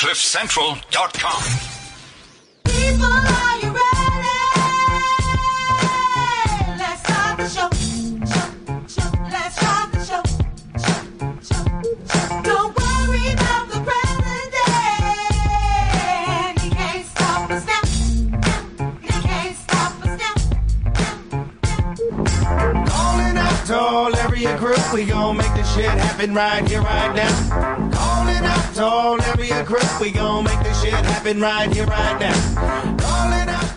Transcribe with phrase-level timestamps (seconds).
[0.00, 1.42] CliffCentral.com.
[2.64, 4.38] People, are you ready?
[6.78, 7.68] Let's start the show.
[8.24, 8.48] Show,
[8.88, 9.10] show.
[9.28, 10.22] Let's start the show.
[10.80, 11.02] Show,
[11.44, 11.64] show.
[12.40, 14.64] Don't worry about the president.
[16.60, 17.82] He can't stop us now.
[19.02, 20.34] He can't stop us now.
[22.86, 27.14] Calling out to all area group, we gon' make this shit happen right here, right
[27.14, 27.69] now.
[28.80, 32.99] Calling out to all we gon' make this shit happen right here, right now.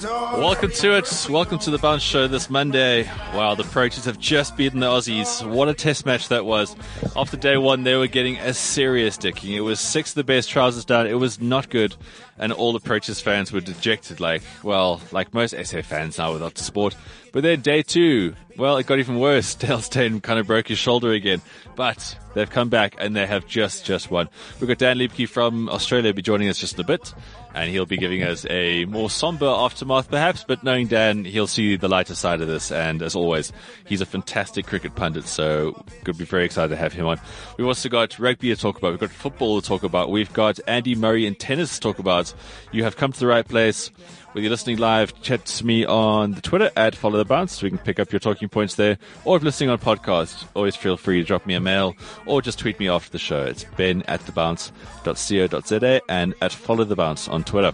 [0.03, 1.27] Welcome to it.
[1.29, 3.03] Welcome to the Bounce Show this Monday.
[3.33, 5.49] Wow, the Proteas have just beaten the Aussies.
[5.49, 6.75] What a test match that was.
[7.15, 9.55] After day one, they were getting a serious dicking.
[9.55, 11.07] It was six of the best trousers down.
[11.07, 11.95] It was not good.
[12.37, 16.55] And all the Proteas fans were dejected, like, well, like most SA fans now without
[16.55, 16.95] the sport.
[17.31, 19.55] But then day two, well, it got even worse.
[19.55, 21.41] Dale Steyn kind of broke his shoulder again.
[21.75, 24.27] But they've come back and they have just, just won.
[24.59, 27.13] We've got Dan Liebke from Australia be joining us just in a bit.
[27.53, 31.75] And he'll be giving us a more somber aftermath perhaps, but knowing Dan, he'll see
[31.75, 32.71] the lighter side of this.
[32.71, 33.53] And as always,
[33.85, 35.27] he's a fantastic cricket pundit.
[35.27, 37.19] So could be very excited to have him on.
[37.57, 38.91] We've also got rugby to talk about.
[38.91, 40.09] We've got football to talk about.
[40.09, 42.33] We've got Andy Murray and tennis to talk about.
[42.71, 43.91] You have come to the right place.
[44.33, 47.59] Whether you're listening live, chat to me on the Twitter at Follow the Bounce.
[47.59, 48.97] So we can pick up your talking points there.
[49.25, 51.95] Or if listening on podcast, always feel free to drop me a mail
[52.25, 53.43] or just tweet me after the show.
[53.43, 57.73] It's ben at thebounce.co.za and at Follow the Bounce on Twitter.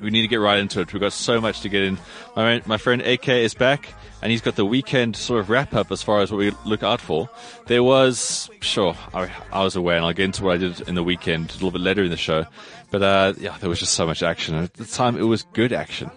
[0.00, 0.92] We need to get right into it.
[0.92, 1.98] We've got so much to get in.
[2.36, 5.92] My, my friend AK is back and he's got the weekend sort of wrap up
[5.92, 7.28] as far as what we look out for.
[7.66, 10.94] There was, sure, I, I was away and I'll get into what I did in
[10.94, 12.46] the weekend a little bit later in the show.
[12.90, 14.54] But, uh, yeah, there was just so much action.
[14.54, 16.10] And at the time, it was good action.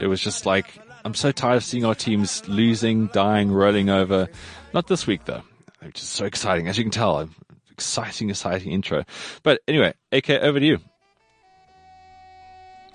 [0.00, 0.66] It was just like,
[1.04, 4.28] I'm so tired of seeing our teams losing, dying, rolling over.
[4.74, 5.42] Not this week though.
[5.80, 6.68] Which is so exciting.
[6.68, 7.28] As you can tell,
[7.70, 9.04] exciting, exciting intro.
[9.42, 10.78] But anyway, AK, over to you.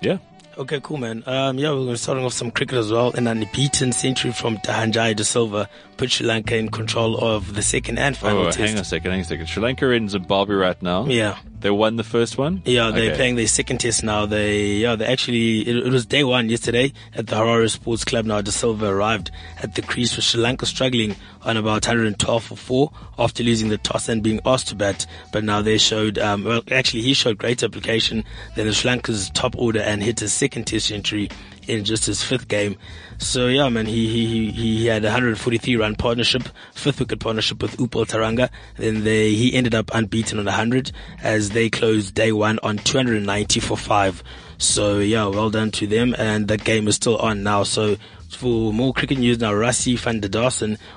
[0.00, 0.18] Yeah.
[0.56, 1.22] Okay, cool, man.
[1.26, 3.12] Um, yeah, we're starting off some cricket as well.
[3.14, 7.98] An unbeaten century from Dhananjaya de Silva put Sri Lanka in control of the second
[7.98, 8.58] and final Oh, test.
[8.58, 9.46] hang on a second, hang on a second.
[9.46, 11.06] Sri Lanka in Zimbabwe right now.
[11.06, 11.38] Yeah.
[11.64, 12.60] They won the first one?
[12.66, 13.16] Yeah, they're Okay.
[13.16, 14.26] playing their second test now.
[14.26, 18.26] They, yeah, they actually, it, it was day one yesterday at the Harare Sports Club.
[18.26, 19.30] Now, De Silva arrived
[19.62, 23.78] at the crease with Sri Lanka struggling on about 112 for four after losing the
[23.78, 25.06] toss and being asked to bat.
[25.32, 28.24] But now they showed, um, well, actually he showed great application
[28.56, 31.30] than the Sri Lanka's top order and hit his second test century
[31.68, 32.76] in just his fifth game.
[33.18, 36.42] So yeah, man, he, he, he, had a 143 run partnership,
[36.72, 38.50] fifth wicket partnership with Upul Tharanga.
[38.76, 40.92] Then they, he ended up unbeaten on 100
[41.22, 44.22] as they closed day one on 290 for five.
[44.58, 46.14] So yeah, well done to them.
[46.18, 47.62] And that game is still on now.
[47.62, 47.96] So
[48.34, 50.28] for more cricket news now, Rassie van der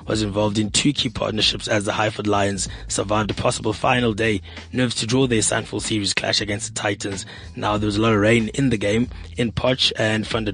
[0.06, 4.42] was involved in two key partnerships as the Highveld Lions survived a possible final day,
[4.72, 7.26] nerves to draw their Sunfoil series clash against the Titans.
[7.56, 10.52] Now there was a lot of rain in the game in Poch and van der.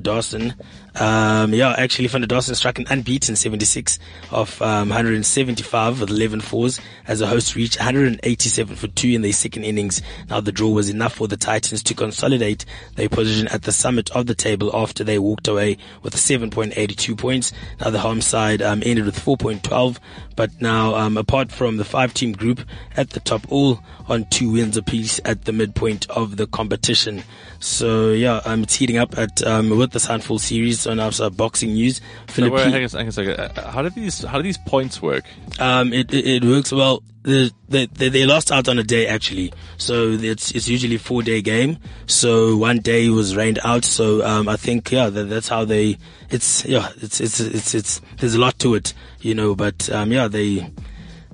[0.95, 3.99] Um, yeah, actually van der Dussen struck an unbeaten 76
[4.31, 9.33] of um, 175 with 11 fours as the hosts reached 187 for two in their
[9.33, 10.03] second innings.
[10.31, 14.11] Now the draw was enough for the Titans to consolidate their position at the summit
[14.13, 17.53] of the table after they walked away with 7.82 points.
[17.81, 19.99] Now the home side um, ended with 4.12,
[20.37, 22.61] but now um, apart from the five-team group
[22.97, 27.25] at the top, all on two wins apiece at the midpoint of the competition.
[27.65, 31.31] So yeah, um, it's heating up at um, with the Sunfoil series on our uh,
[31.31, 32.03] boxing news.
[32.29, 33.41] So wait, hang on, hang on a second.
[33.41, 35.25] Uh, How do these how do these points work?
[35.59, 37.03] um, it, it, it works well.
[37.23, 39.51] The, they, they, they lost out on a day actually.
[39.79, 41.79] So it's, it's usually a four day game.
[42.05, 43.87] So one day was rained out.
[43.87, 45.97] So, um, I think, yeah, that, that's how they,
[46.29, 48.93] it's, yeah, it's, it's, it's, it's, there's a lot to it,
[49.23, 50.71] you know, but, um, yeah, they,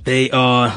[0.05, 0.73] they are,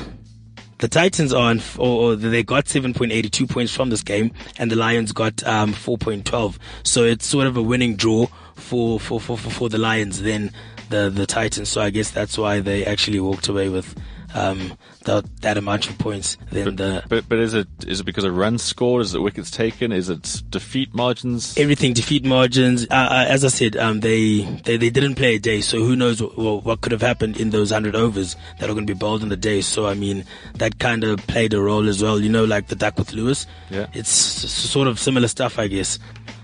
[0.84, 4.76] the Titans are on, or, or they got 7.82 points from this game and the
[4.76, 6.58] Lions got, um, 4.12.
[6.84, 10.52] So it's sort of a winning draw for, for, for, for, for the Lions Then
[10.90, 11.70] the, the Titans.
[11.70, 13.96] So I guess that's why they actually walked away with,
[14.34, 18.24] um, that, that amount of points than the, But but is it is it because
[18.24, 19.02] of runs scored?
[19.04, 19.92] Is it wickets taken?
[19.92, 21.58] Is it defeat margins?
[21.58, 22.86] everything defeat margins.
[22.90, 25.96] Uh, uh, as I said, um, they, they they didn't play a day, so who
[25.96, 28.98] knows what, what could have happened in those hundred overs that are going to be
[28.98, 29.62] bowled in the day.
[29.62, 30.26] So I mean,
[30.56, 32.20] that kind of played a role as well.
[32.20, 33.46] You know, like the duck with Lewis.
[33.70, 33.88] Yeah.
[33.94, 36.00] it's sort of similar stuff, I guess.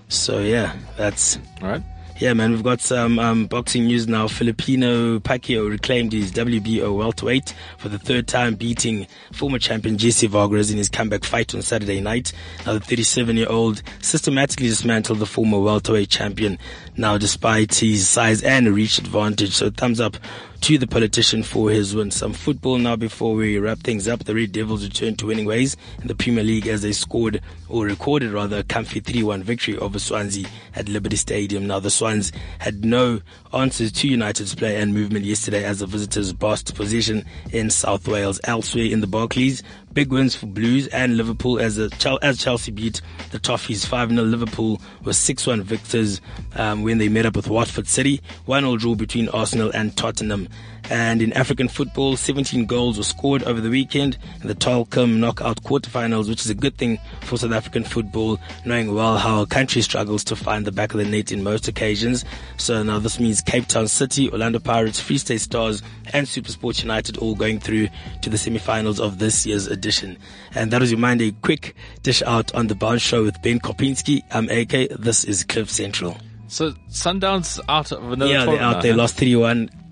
[0.08, 1.84] So yeah, that's All right.
[2.20, 2.52] Yeah, man.
[2.52, 4.28] We've got some um, boxing news now.
[4.28, 10.70] Filipino Pacquiao reclaimed his WBO welterweight for the third time, beating former champion Jesse Vargas
[10.70, 12.34] in his comeback fight on Saturday night.
[12.66, 16.58] Now, the 37-year-old systematically dismantled the former welterweight champion.
[16.98, 20.18] Now, despite his size and reach advantage, so thumbs up
[20.62, 22.12] to the politician for his win.
[22.12, 24.24] Some football now before we wrap things up.
[24.24, 27.86] The Red Devils returned to winning ways in the Premier League as they scored or
[27.86, 31.68] recorded rather a comfy 3-1 victory over Swansea at Liberty Stadium.
[31.68, 33.22] Now the Swans had no
[33.54, 38.40] answers to United's play and movement yesterday as the visitors bossed possession in South Wales.
[38.44, 39.64] Elsewhere in the Barclays,
[39.94, 43.02] big wins for Blues and Liverpool as the, as Chelsea beat
[43.32, 44.30] the Toffees 5-0.
[44.30, 46.22] Liverpool were 6-1 victors
[46.56, 48.22] um, when they met up with Watford City.
[48.48, 50.48] 1-0 draw between Arsenal and Tottenham.
[50.90, 55.64] And in African football, 17 goals were scored over the weekend in the Telkom knockout
[55.64, 59.82] quarterfinals, which is a good thing for South African football, knowing well how our country
[59.82, 62.26] struggles to find the back of the net in most occasions.
[62.58, 65.82] So now this means Cape Town City, Orlando Pirates, Free State Stars,
[66.14, 67.88] and SuperSport United all going through
[68.22, 70.18] to the semi-finals of this year's edition.
[70.56, 73.60] And that was your mind a quick dish out on the Bounce Show with Ben
[73.60, 74.24] Kopinski.
[74.32, 75.00] I'm AK.
[75.00, 76.18] This is Cliff Central.
[76.48, 78.82] So Sundowns out of another Yeah, they're out.
[78.82, 79.20] They now, lost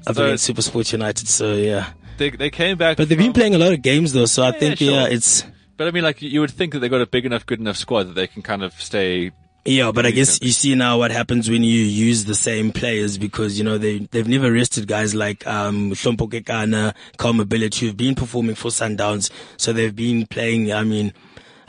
[0.07, 1.27] 3-1 up So- against SuperSport United.
[1.27, 1.91] So yeah.
[2.17, 4.51] They, they came back, But they've been playing a lot of games though, so I
[4.51, 4.89] think sure.
[4.91, 5.43] yeah, it's
[5.77, 7.77] But I mean, like you would think that they got a big enough, good enough
[7.77, 9.31] squad that they can kind of stay.
[9.65, 9.91] yeah.
[9.91, 13.59] But I guess you see now what happens when you use the same players because
[13.59, 18.15] you know they they've never rested guys like um Hlompo Kekana, Khama Billiat who've been
[18.15, 20.73] performing for Sundowns, so they've been playing.
[20.73, 21.13] I mean.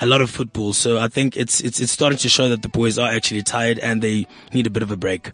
[0.00, 2.68] A lot of football, so I think it's it's it's starting to show that the
[2.68, 5.32] boys are actually tired and they need a bit of a break.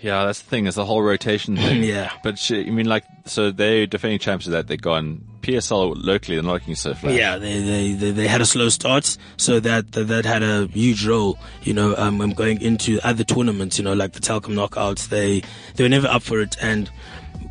[0.00, 0.66] Yeah, that's the thing.
[0.66, 1.82] It's the whole rotation thing.
[1.90, 2.12] Yeah.
[2.22, 4.66] But sh- I mean, like, so they're defending champions of that.
[4.66, 6.36] They're gone PSL locally.
[6.36, 7.14] They're not looking so flat.
[7.14, 10.66] Yeah, they, they, they, they had a slow start, so that, that, that had a
[10.68, 14.54] huge role, you know, um, um, going into other tournaments, you know, like the Telkom
[14.54, 15.08] knockouts.
[15.08, 15.42] They,
[15.74, 16.90] they were never up for it and,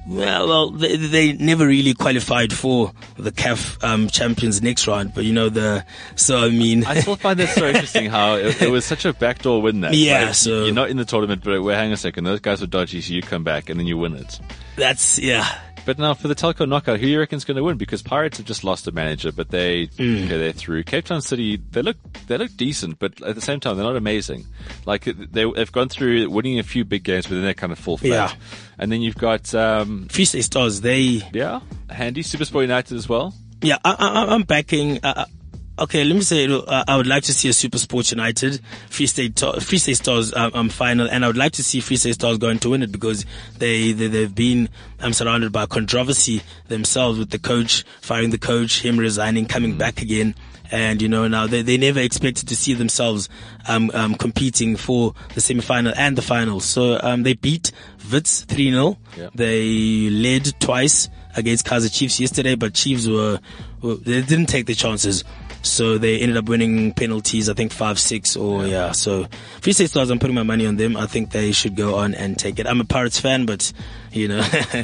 [0.10, 5.24] well, well, they, they never really qualified for the CAF, um, champions next round, but
[5.24, 5.86] you know, the,
[6.16, 9.14] so I mean, I still find that so interesting how it, it was such a
[9.14, 9.94] backdoor win that.
[9.94, 12.24] Yeah, Like, so- you're not in the tournament, but wait, hang a second.
[12.24, 14.40] Those guys were dodgy, so you come back and then you win it.
[14.76, 15.48] that's, yeah.
[15.86, 17.78] But now for the Telkom knockout, who do you reckon's going to win?
[17.78, 20.26] Because Pirates have just lost a manager, but they Mm.
[20.26, 20.84] okay, they're through.
[20.84, 21.98] Cape Town City, they look
[22.28, 24.46] they look decent, but at the same time they're not amazing.
[24.86, 27.80] Like they they've gone through winning a few big games, but then they kind of
[27.80, 28.10] fall flat.
[28.32, 28.34] Yeah.
[28.78, 31.60] And then you've got um, State Stars, they, yeah,
[31.90, 33.34] handy Supersport United as well.
[33.62, 35.00] Yeah, I, I, I'm backing.
[35.04, 35.26] Uh,
[35.80, 39.08] okay, let me say uh, I would like to see a Super Sports United Free
[39.08, 41.98] State To- Free State Stars um, um, final, and I would like to see Free
[41.98, 43.26] State Stars going to win it because
[43.58, 48.82] they, they they've been um, surrounded by controversy themselves with the coach firing the coach,
[48.82, 50.36] him resigning, coming back again.
[50.72, 53.28] And you know now they, they never expected to see themselves
[53.68, 57.72] um, um, competing for the semi final and the final So um, they beat
[58.12, 59.30] Wits three 0 Yeah.
[59.34, 63.40] They led twice against Kaizer Chiefs yesterday, but Chiefs were,
[63.82, 65.24] were they didn't take the chances.
[65.62, 68.92] So they ended up winning penalties, I think five, six, or yeah.
[68.92, 69.28] So
[69.62, 70.96] Free State Stars, I'm putting my money on them.
[70.96, 72.68] I think they should go on and take it.
[72.68, 73.72] I'm a Pirates fan, but
[74.12, 74.46] you know,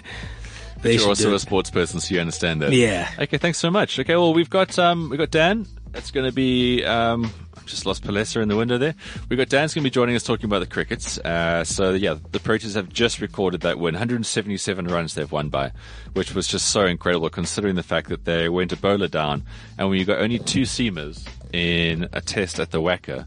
[0.83, 2.72] You're also a sports person, so you understand that.
[2.72, 3.10] Yeah.
[3.18, 4.00] Okay, thanks so much.
[4.00, 5.66] Okay, well we've got um we've got Dan.
[5.95, 7.31] That's going to be um.
[7.65, 8.94] Just lost Palesa in the window there.
[9.27, 11.18] We've got Dan's going to be joining us talking about the crickets.
[11.18, 15.71] Uh, so yeah, the Proteas have just recorded that win, 177 runs they've won by,
[16.13, 19.44] which was just so incredible considering the fact that they went a bowler down,
[19.80, 23.25] and when you got only two seamers in a test at the WACA,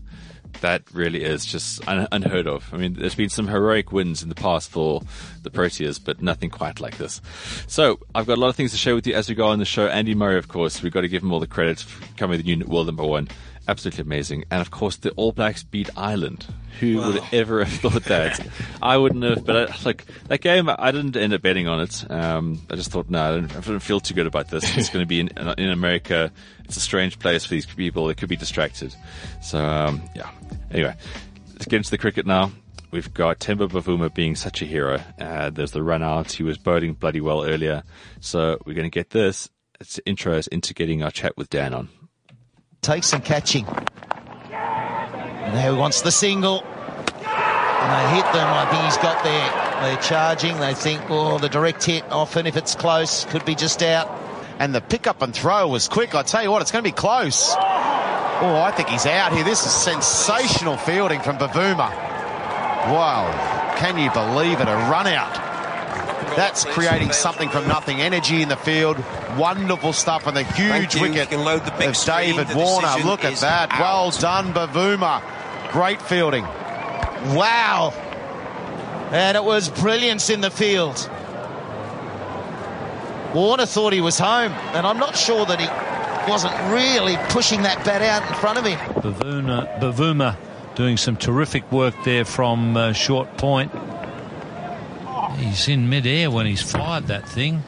[0.60, 2.72] that really is just un- unheard of.
[2.72, 5.02] I mean, there's been some heroic wins in the past for
[5.42, 7.20] the Proteas, but nothing quite like this.
[7.66, 9.58] So I've got a lot of things to share with you as we go on
[9.58, 9.86] the show.
[9.86, 12.44] Andy Murray, of course, we've got to give him all the credit for coming with
[12.44, 13.28] the unit world number one.
[13.68, 14.44] Absolutely amazing.
[14.50, 16.46] And of course, the All Blacks beat Ireland.
[16.80, 18.46] Who would ever have thought that?
[18.82, 22.10] I wouldn't have, but I, like that game, I didn't end up betting on it.
[22.10, 24.64] Um, I just thought, no, I didn't, I didn't feel too good about this.
[24.78, 25.28] It's going to be in,
[25.58, 26.32] in America.
[26.64, 28.06] It's a strange place for these people.
[28.06, 28.94] They could be distracted.
[29.42, 30.30] So, um, yeah.
[30.70, 30.94] Anyway,
[31.52, 32.50] let's get into the cricket now.
[32.90, 35.02] We've got Temba Bavuma being such a hero.
[35.20, 36.32] Uh, there's the run out.
[36.32, 37.82] He was bowling bloody well earlier.
[38.20, 39.50] So we're going to get this.
[39.78, 41.90] Let's intro into getting our chat with Dan on.
[42.82, 43.64] Takes some catching.
[44.50, 46.62] Now he wants the single.
[46.62, 48.46] And they hit them.
[48.46, 49.50] I think he's got their,
[49.82, 50.58] they're charging.
[50.58, 54.08] They think, oh, the direct hit often, if it's close, could be just out.
[54.58, 56.14] and the pick up and throw was quick.
[56.14, 57.54] I tell you what, it's going to be close.
[58.40, 59.44] Oh, I think he's out here.
[59.44, 61.90] This is sensational fielding from Bavuma.
[62.90, 64.68] Wow, can you believe it?
[64.68, 65.47] A run out.
[66.38, 68.00] That's creating something from nothing.
[68.00, 68.96] Energy in the field.
[69.36, 72.36] Wonderful stuff on the huge wicket You can load the big of screen.
[72.36, 72.94] David The Warner.
[73.04, 73.72] Look at that.
[73.72, 73.80] out.
[73.80, 75.20] Well done, Bavuma.
[75.72, 76.44] Great fielding.
[77.34, 77.92] Wow.
[79.10, 81.10] And it was brilliance in the field.
[83.34, 87.84] Warner thought he was home, and I'm not sure that he wasn't really pushing that
[87.84, 88.78] bat out in front of him.
[89.02, 90.36] Bavuna, Bavuma
[90.76, 93.72] doing some terrific work there from uh, short point.
[95.38, 97.62] He's in midair when he's fired that thing.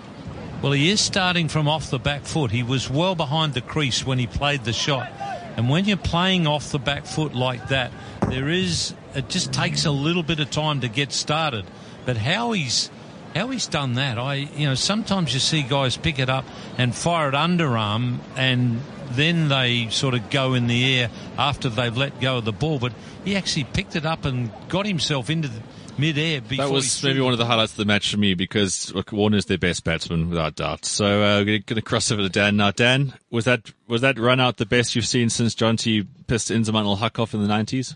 [0.62, 2.50] Well, he is starting from off the back foot.
[2.50, 5.10] He was well behind the crease when he played the shot.
[5.56, 7.92] And when you're playing off the back foot like that,
[8.28, 11.64] there is, it just takes a little bit of time to get started.
[12.04, 12.90] But how he's,
[13.34, 16.44] how he's done that, I, you know, sometimes you see guys pick it up
[16.76, 21.96] and fire it underarm and then they sort of go in the air after they've
[21.96, 22.78] let go of the ball.
[22.78, 22.92] But
[23.24, 25.60] he actually picked it up and got himself into the
[25.98, 28.34] mid-air before That was he maybe one of the highlights of the match for me
[28.34, 30.84] because look, Warner's their best batsman without doubt.
[30.84, 32.70] So uh, we're going to cross over to Dan now.
[32.70, 37.18] Dan, was that was that run out the best you've seen since Jonty pissed Inzamam-ul-Haq
[37.18, 37.94] off in the nineties?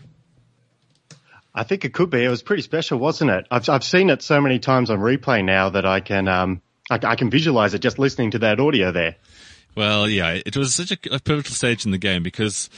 [1.53, 2.23] I think it could be.
[2.23, 3.47] It was pretty special, wasn't it?
[3.49, 6.99] I've I've seen it so many times on replay now that I can um I,
[7.01, 9.15] I can visualize it just listening to that audio there.
[9.75, 12.69] Well, yeah, it was such a, a pivotal stage in the game because,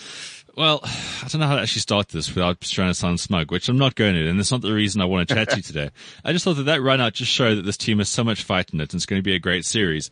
[0.55, 3.69] well, I don't know how to actually start this without trying to sound smug, which
[3.69, 5.61] I'm not going to, and it's not the reason I want to chat to you
[5.63, 5.91] today.
[6.25, 8.43] I just thought that that run out just showed that this team has so much
[8.43, 10.09] fight in it, and it's going to be a great series.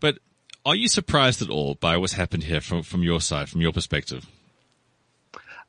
[0.00, 0.18] But
[0.64, 3.72] are you surprised at all by what's happened here from from your side, from your
[3.72, 4.26] perspective?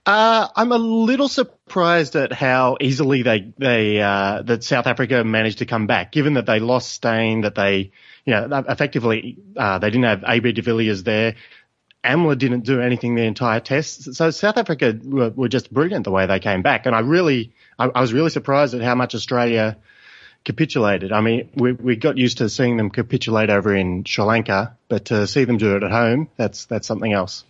[0.05, 5.59] Uh, I'm a little surprised at how easily they they uh, that South Africa managed
[5.59, 7.91] to come back, given that they lost Steyn, that they
[8.25, 11.35] you know effectively uh, they didn't have AB de Villiers there.
[12.03, 16.11] Amla didn't do anything the entire test, so South Africa were, were just brilliant the
[16.11, 19.15] way they came back, and I really I, I was really surprised at how much
[19.15, 19.77] Australia
[20.45, 21.11] capitulated.
[21.11, 25.05] I mean, we we got used to seeing them capitulate over in Sri Lanka, but
[25.05, 27.43] to see them do it at home, that's that's something else.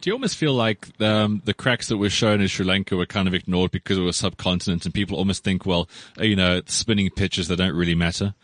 [0.00, 3.06] Do you almost feel like um, the cracks that were shown in Sri Lanka were
[3.06, 5.88] kind of ignored because it was subcontinent, and people almost think, well,
[6.20, 8.34] uh, you know, spinning pitches they don't really matter?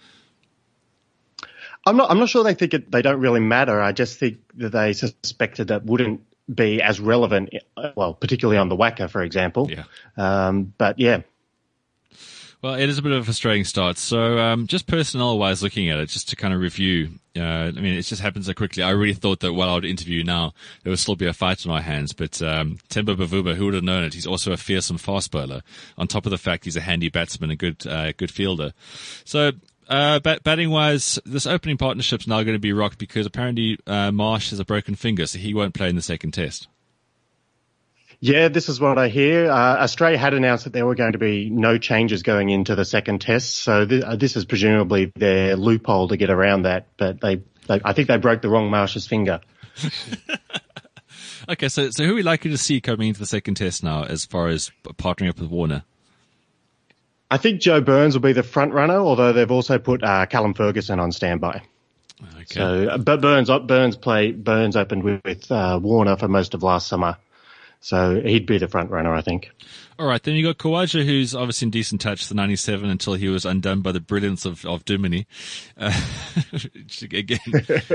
[1.85, 2.11] I'm not.
[2.11, 3.81] I'm not sure they think it, they don't really matter.
[3.81, 6.21] I just think that they suspected that wouldn't
[6.53, 7.51] be as relevant.
[7.97, 9.71] Well, particularly on the WACA, for example.
[9.71, 9.85] Yeah.
[10.17, 11.23] Um, but yeah,
[12.63, 13.99] Well, it is a bit of a frustrating start.
[13.99, 17.71] So, um, just personnel wise, looking at it, just to kind of review, uh, I
[17.73, 18.85] mean, it just happens so quickly.
[18.85, 21.67] I really thought that while I would interview now, there would still be a fight
[21.67, 22.13] on our hands.
[22.13, 24.15] But, um, Temba Bavuma, who would have known it?
[24.15, 25.63] He's also a fearsome fast bowler.
[25.99, 28.75] On top of the fact he's a handy batsman, a good, uh, good fielder.
[29.25, 29.51] So,
[29.93, 34.11] uh, bat- batting wise, this opening partnership's now going to be rocked because apparently, uh,
[34.11, 36.69] Marsh has a broken finger, so he won't play in the second test.
[38.21, 38.49] yeah.
[38.49, 39.51] This is what I hear.
[39.51, 42.85] Uh, Australia had announced that there were going to be no changes going into the
[42.85, 46.87] second test, so th- uh, this is presumably their loophole to get around that.
[46.97, 49.41] But they, they I think they broke the wrong Marsh's finger.
[51.49, 54.05] Okay, so, so who are we likely to see coming into the second test now
[54.05, 55.83] as far as partnering up with Warner?
[57.33, 60.53] I think Joe Burns will be the front runner, although they've also put uh, Callum
[60.53, 61.63] Ferguson on standby.
[62.23, 62.45] Okay.
[62.47, 66.63] So, uh, but Burns Burns play Burns opened with, with uh, Warner for most of
[66.63, 67.17] last summer,
[67.81, 69.51] so he'd be the front runner, I think.
[69.99, 73.29] All right, then you got Khawaja, who's obviously in decent touch for 97 until he
[73.29, 75.25] was undone by the brilliance of, of Duminy,
[75.79, 75.91] uh,
[76.51, 77.39] which again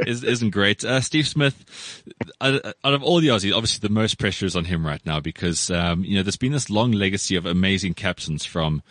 [0.07, 0.83] is, isn't great.
[0.83, 2.03] Uh, Steve Smith,
[2.41, 5.19] out out of all the Aussies, obviously the most pressure is on him right now
[5.19, 8.81] because, um, you know, there's been this long legacy of amazing captains from,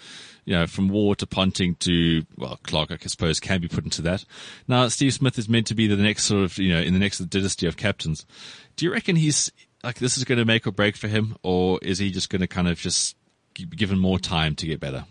[0.47, 4.01] you know, from Waugh to Ponting to, well, Clarke, I suppose, can be put into
[4.03, 4.25] that.
[4.67, 7.01] Now, Steve Smith is meant to be the next sort of, you know, in the
[7.01, 8.25] next dynasty of captains.
[8.77, 9.51] Do you reckon he's,
[9.83, 12.41] like, this is going to make or break for him, or is he just going
[12.41, 13.17] to kind of just
[13.55, 15.05] be given more time to get better?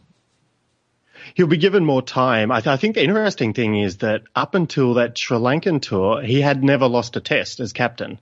[1.34, 2.52] He'll be given more time.
[2.52, 6.22] I, th- I think the interesting thing is that up until that Sri Lankan tour,
[6.22, 8.20] he had never lost a test as captain,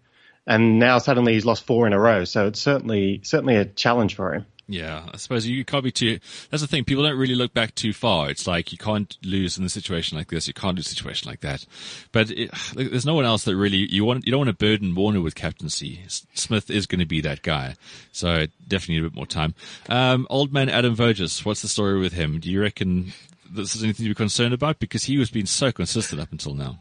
[0.48, 2.24] and now suddenly he's lost four in a row.
[2.24, 4.46] So it's certainly certainly a challenge for him.
[4.74, 6.20] Yeah, I suppose you can't be too.
[6.50, 6.84] That's the thing.
[6.84, 8.32] People don't really look back too far.
[8.32, 10.48] It's like you can't lose in a situation like this.
[10.48, 11.68] You can't lose a situation like that.
[12.12, 14.26] But it, there's no one else that really you want.
[14.26, 16.02] You don't want to burden Warner with captaincy.
[16.08, 17.76] Smith is going to be that guy.
[18.14, 19.54] So definitely need a bit more time.
[19.90, 21.46] Um, old man Adam Voges.
[21.46, 22.40] What's the story with him?
[22.40, 23.14] Do you reckon
[23.48, 24.80] this is anything to be concerned about?
[24.80, 26.80] Because he was being so consistent up until now.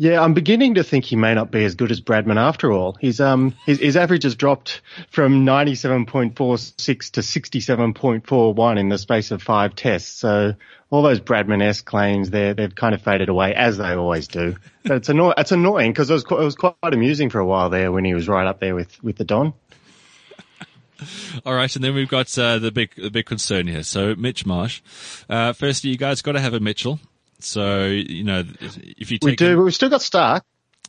[0.00, 2.96] Yeah, I'm beginning to think he may not be as good as Bradman after all.
[3.00, 9.42] His um his, his average has dropped from 97.46 to 67.41 in the space of
[9.42, 10.20] five tests.
[10.20, 10.54] So
[10.90, 14.54] all those Bradman-esque claims, they they've kind of faded away as they always do.
[14.84, 17.46] But it's anno- it's annoying because it was quite, it was quite amusing for a
[17.46, 19.52] while there when he was right up there with with the Don.
[21.44, 23.82] All right, and then we've got uh, the big the big concern here.
[23.82, 24.80] So Mitch Marsh.
[25.28, 27.00] Uh, firstly, you guys got to have a Mitchell.
[27.40, 30.42] So you know if you take We do, but we've still got Starc.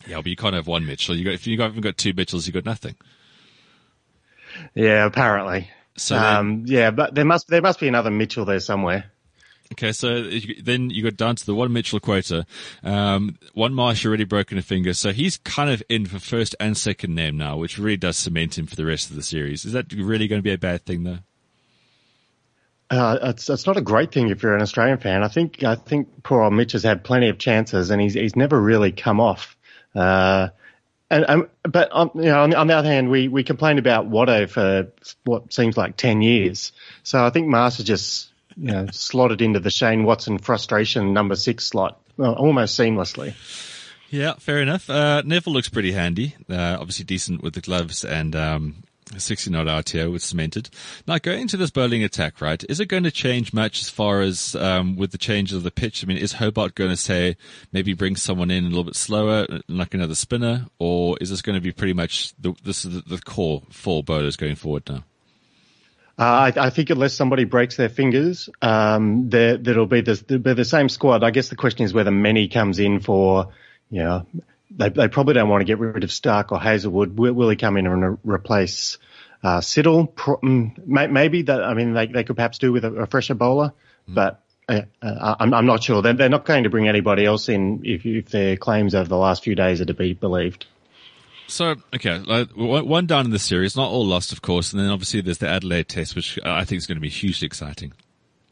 [0.08, 1.15] yeah, but you can't have one Mitchell.
[1.15, 2.96] You got if you haven't got two Mitchells, you got nothing.
[4.75, 5.70] Yeah, apparently.
[5.98, 9.12] So then- um, yeah, but there must there must be another Mitchell there somewhere.
[9.74, 10.24] Okay, so
[10.63, 12.44] then you got down to the one Mitchell quota.
[12.84, 16.75] Um, one Marsh already broken a finger, so he's kind of in for first and
[16.75, 19.65] second name now, which really does cement him for the rest of the series.
[19.65, 21.20] Is that really going to be a bad thing, though?
[22.89, 25.24] Uh, it's it's not a great thing if you're an Australian fan.
[25.24, 28.36] I think I think poor old Mitch has had plenty of chances and he's he's
[28.36, 29.55] never really come off.
[29.93, 30.50] Uh,
[31.12, 34.10] and, um, but on, you know, on, on the other hand, we, we complained about
[34.10, 34.91] Watto for
[35.24, 36.72] what seems like 10 years.
[37.03, 41.65] So I think Marsh just, you know, slotted into the Shane Watson frustration number six
[41.65, 43.34] slot almost seamlessly.
[44.12, 44.89] Yeah, fair enough.
[44.89, 46.36] Uh, Nevill looks pretty handy.
[46.50, 48.84] Uh, obviously decent with the gloves and um,
[49.18, 50.70] 60 knot RTO with cemented.
[51.08, 54.22] Now, going into this bowling attack, right, is it going to change much as far
[54.22, 56.04] as um, with the changes of the pitch?
[56.04, 57.36] I mean, is Hobart going to say
[57.72, 61.56] maybe bring someone in a little bit slower, like another spinner, or is this going
[61.56, 65.04] to be pretty much the, this is the, core four bowlers going forward now?
[66.18, 70.66] Uh, I, I, think unless somebody breaks their fingers, um, there, that'll be be the
[70.66, 71.24] same squad.
[71.24, 73.54] I guess the question is whether Many comes in for,
[73.89, 74.25] you know,
[74.72, 77.18] they, they probably don't want to get rid of Starc or Hazlewood.
[77.18, 78.98] Will, will he come in and re- replace
[79.44, 80.14] uh, Siddle?
[80.14, 81.64] Pro, mm, maybe that.
[81.64, 83.74] I mean, they, they could perhaps do with a, a fresher bowler,
[84.08, 84.16] mm.
[84.16, 86.02] but uh, uh, I'm, I'm, not sure.
[86.02, 89.18] They're, they're, not going to bring anybody else in if, if their claims over the
[89.18, 90.68] last few days are to be believed.
[91.48, 92.20] So, okay,
[92.56, 95.48] one down in the series, not all lost, of course, and then obviously there's the
[95.48, 97.94] Adelaide test, which I think is going to be hugely exciting.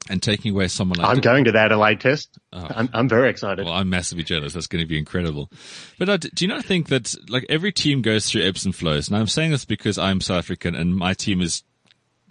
[0.09, 2.37] And taking away someone like I'm going to the Adelaide test.
[2.53, 2.65] Oh.
[2.69, 3.65] I'm, I'm, very excited.
[3.65, 4.53] Well, I'm massively jealous.
[4.53, 5.51] That's going to be incredible.
[5.99, 9.09] But uh, do you not think that like every team goes through ebbs and flows?
[9.09, 11.63] And I'm saying this because I'm South African and my team is,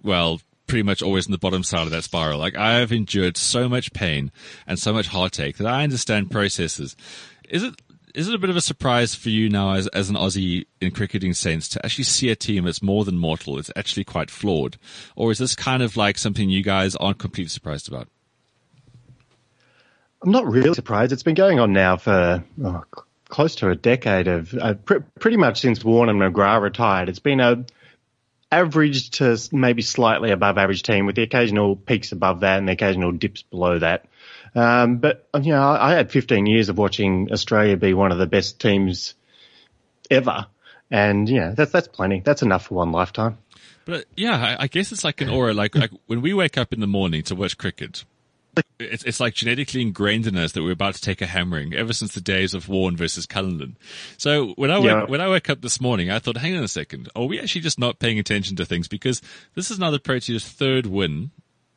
[0.02, 2.38] well, pretty much always in the bottom side of that spiral.
[2.38, 4.32] Like I have endured so much pain
[4.66, 6.96] and so much heartache that I understand processes.
[7.48, 7.74] Is it
[8.16, 10.90] is it a bit of a surprise for you now as, as an Aussie in
[10.90, 13.58] cricketing sense to actually see a team that's more than mortal?
[13.58, 14.78] It's actually quite flawed.
[15.16, 18.08] Or is this kind of like something you guys aren't completely surprised about?
[20.24, 21.12] I'm not really surprised.
[21.12, 22.84] It's been going on now for oh,
[23.28, 27.10] close to a decade of uh, pr- pretty much since Warne and McGrath retired.
[27.10, 27.66] It's been a
[28.50, 32.72] average to maybe slightly above average team with the occasional peaks above that and the
[32.72, 34.06] occasional dips below that.
[34.56, 38.26] Um, but you know, I had 15 years of watching Australia be one of the
[38.26, 39.14] best teams
[40.10, 40.46] ever,
[40.90, 42.20] and yeah, that's that's plenty.
[42.20, 43.36] That's enough for one lifetime.
[43.84, 45.52] But yeah, I, guess it's like an aura.
[45.52, 48.04] Like like when we wake up in the morning to watch cricket,
[48.78, 51.92] it's, it's like genetically ingrained in us that we're about to take a hammering ever
[51.92, 53.76] since the days of Warne versus Cullinan.
[54.16, 55.04] So when I, yeah.
[55.04, 57.10] when I woke up this morning, I thought, hang on a second.
[57.14, 58.88] Are we actually just not paying attention to things?
[58.88, 59.20] Because
[59.54, 61.30] this is now the Proteas third win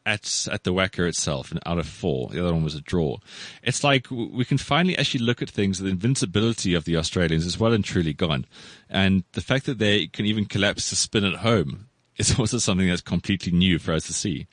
[0.09, 3.17] at at the WACA itself, and out of four, the other one was a draw.
[3.61, 5.77] It's like we can finally actually look at things.
[5.77, 8.45] The invincibility of the Australians is well and truly gone,
[8.89, 12.87] and the fact that they can even collapse to spin at home is also something
[12.87, 14.47] that's completely new for us to see.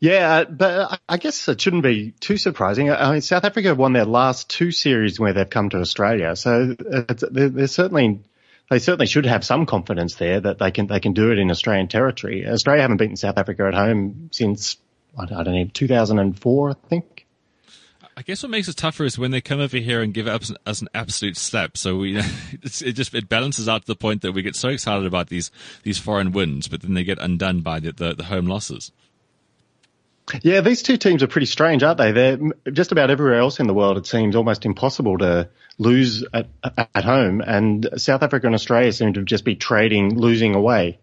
[0.00, 2.90] Yeah, uh, but uh, I guess it shouldn't be too surprising.
[2.90, 6.76] I mean, South Africa won their last two series where they've come to Australia, so
[6.92, 8.20] uh, there's certainly
[8.70, 11.50] they certainly should have some confidence there that they can they can do it in
[11.50, 12.46] Australian territory.
[12.46, 14.78] Australia haven't beaten South Africa at home since
[15.18, 17.26] I don't know 2004, I think.
[18.16, 20.48] I guess what makes it tougher is when they come over here and give us
[20.48, 21.76] an, us an absolute slap.
[21.76, 22.16] So we,
[22.62, 25.50] it just it balances out to the point that we get so excited about these
[25.82, 28.92] these foreign wins, but then they get undone by the, the, the home losses.
[30.42, 32.12] Yeah, these two teams are pretty strange, aren't they?
[32.12, 32.38] They're
[32.72, 33.98] just about everywhere else in the world.
[33.98, 36.46] It seems almost impossible to lose at,
[36.94, 40.98] at home, and South Africa and Australia seem to just be trading, losing away.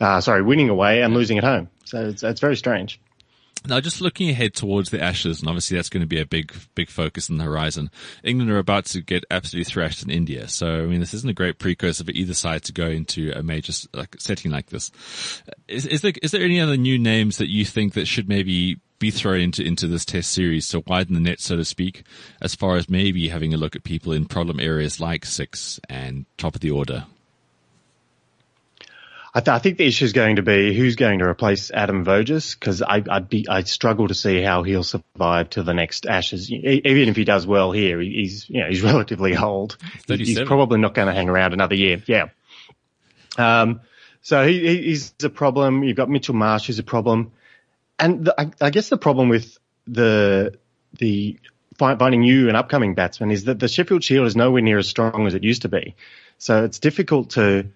[0.00, 1.68] Uh, sorry, winning away and losing at home.
[1.84, 3.00] So it's, it's very strange.
[3.66, 6.52] Now, just looking ahead towards the Ashes, and obviously that's going to be a big,
[6.74, 7.90] big focus in the horizon.
[8.22, 11.34] England are about to get absolutely thrashed in India, so I mean, this isn't a
[11.34, 14.90] great precursor for either side to go into a major like, setting like this.
[15.68, 18.80] Is, is there is there any other new names that you think that should maybe
[18.98, 22.04] be thrown into into this Test series to widen the net, so to speak,
[22.40, 26.26] as far as maybe having a look at people in problem areas like six and
[26.38, 27.06] top of the order?
[29.36, 32.06] I, th- I, think the issue is going to be who's going to replace Adam
[32.06, 36.06] Voges because I I'd be I struggle to see how he'll survive to the next
[36.06, 36.50] Ashes.
[36.50, 39.76] Even if he does well here, he's you know he's relatively old.
[40.08, 42.02] He's probably not going to hang around another year.
[42.06, 42.28] Yeah.
[43.36, 43.82] Um.
[44.22, 45.84] So he, he's a problem.
[45.84, 47.32] You've got Mitchell Marsh who's a problem,
[47.98, 50.58] and the, I, I guess the problem with the
[50.94, 51.38] the
[51.76, 55.26] finding new and upcoming batsmen is that the Sheffield Shield is nowhere near as strong
[55.26, 55.94] as it used to be.
[56.38, 57.66] So it's difficult to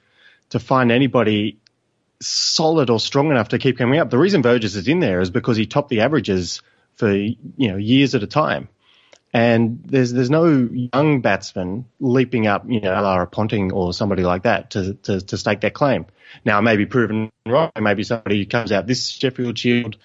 [0.50, 1.58] to find anybody
[2.20, 4.10] solid or strong enough to keep coming up.
[4.10, 6.62] The reason Voges is in there is because he topped the averages
[6.96, 8.68] for you know years at a time.
[9.32, 14.42] And there's there's no young batsman leaping up, you know, Lara Ponting or somebody like
[14.42, 16.06] that to, to, to stake that claim.
[16.44, 17.70] Now, it may be proven wrong.
[17.80, 19.96] Maybe somebody comes out this Sheffield Shield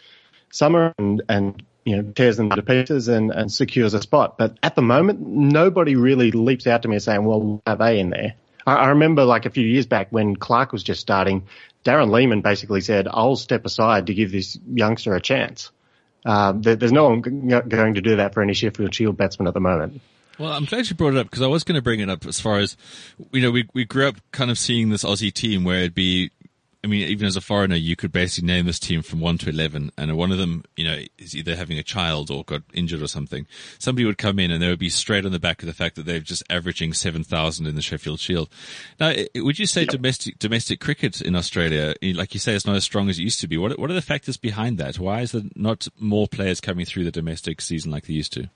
[0.51, 4.37] summer and, and you know, tears them to pieces and, and secures a spot.
[4.37, 8.09] But at the moment, nobody really leaps out to me saying, well, are they in
[8.11, 8.35] there?
[8.65, 11.47] I, I remember like a few years back when Clarke was just starting,
[11.83, 15.71] Darren Lehmann basically said, "I'll step aside to give this youngster a chance."
[16.25, 17.29] Um, there, there's no one g-
[17.67, 20.01] going to do that for any Sheffield Shield batsman at the moment.
[20.37, 22.25] Well, I'm glad you brought it up because I was going to bring it up
[22.25, 22.75] as far as,
[23.31, 26.31] you know, we, we grew up kind of seeing this Aussie team where it'd be,
[26.85, 29.49] I mean, even as a foreigner, you could basically name this team from 1 to
[29.49, 33.01] 11 and one of them, you know, is either having a child or got injured
[33.01, 33.47] or something.
[33.79, 35.95] Somebody would come in and they would be straight on the back of the fact
[35.95, 38.49] that they're just averaging 7,000 in the Sheffield Shield.
[38.99, 42.83] Now, would you say domestic, domestic cricket in Australia, like you say, it's not as
[42.83, 43.57] strong as it used to be?
[43.57, 44.99] What, what are the factors behind that?
[44.99, 48.51] Why is there not more players coming through the domestic season like they used to?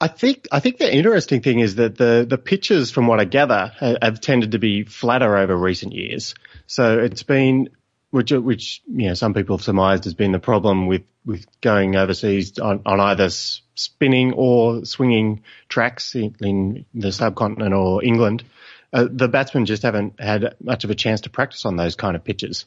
[0.00, 3.24] I think I think the interesting thing is that the the pitches, from what I
[3.24, 6.34] gather, ha- have tended to be flatter over recent years.
[6.66, 7.70] So it's been
[8.10, 11.96] which which you know some people have surmised has been the problem with with going
[11.96, 18.44] overseas on, on either spinning or swinging tracks in, in the subcontinent or England.
[18.90, 22.16] Uh, the batsmen just haven't had much of a chance to practice on those kind
[22.16, 22.64] of pitches.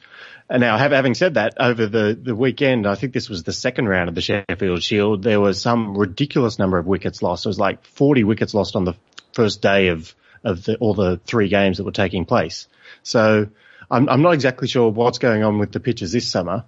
[0.49, 3.53] And now, have, having said that, over the, the weekend, I think this was the
[3.53, 7.45] second round of the Sheffield Shield, there was some ridiculous number of wickets lost.
[7.45, 8.93] It was like 40 wickets lost on the
[9.33, 12.67] first day of, of the, all the three games that were taking place.
[13.01, 13.47] So
[13.89, 16.65] I'm, I'm not exactly sure what's going on with the pitches this summer.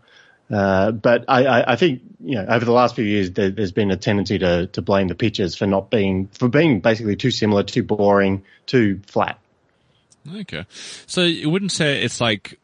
[0.51, 3.71] Uh, but I, I, I think, you know, over the last few years, there, there's
[3.71, 7.31] been a tendency to, to blame the pitches for not being, for being basically too
[7.31, 9.39] similar, too boring, too flat.
[10.31, 10.65] Okay.
[11.05, 12.59] So you wouldn't say it's like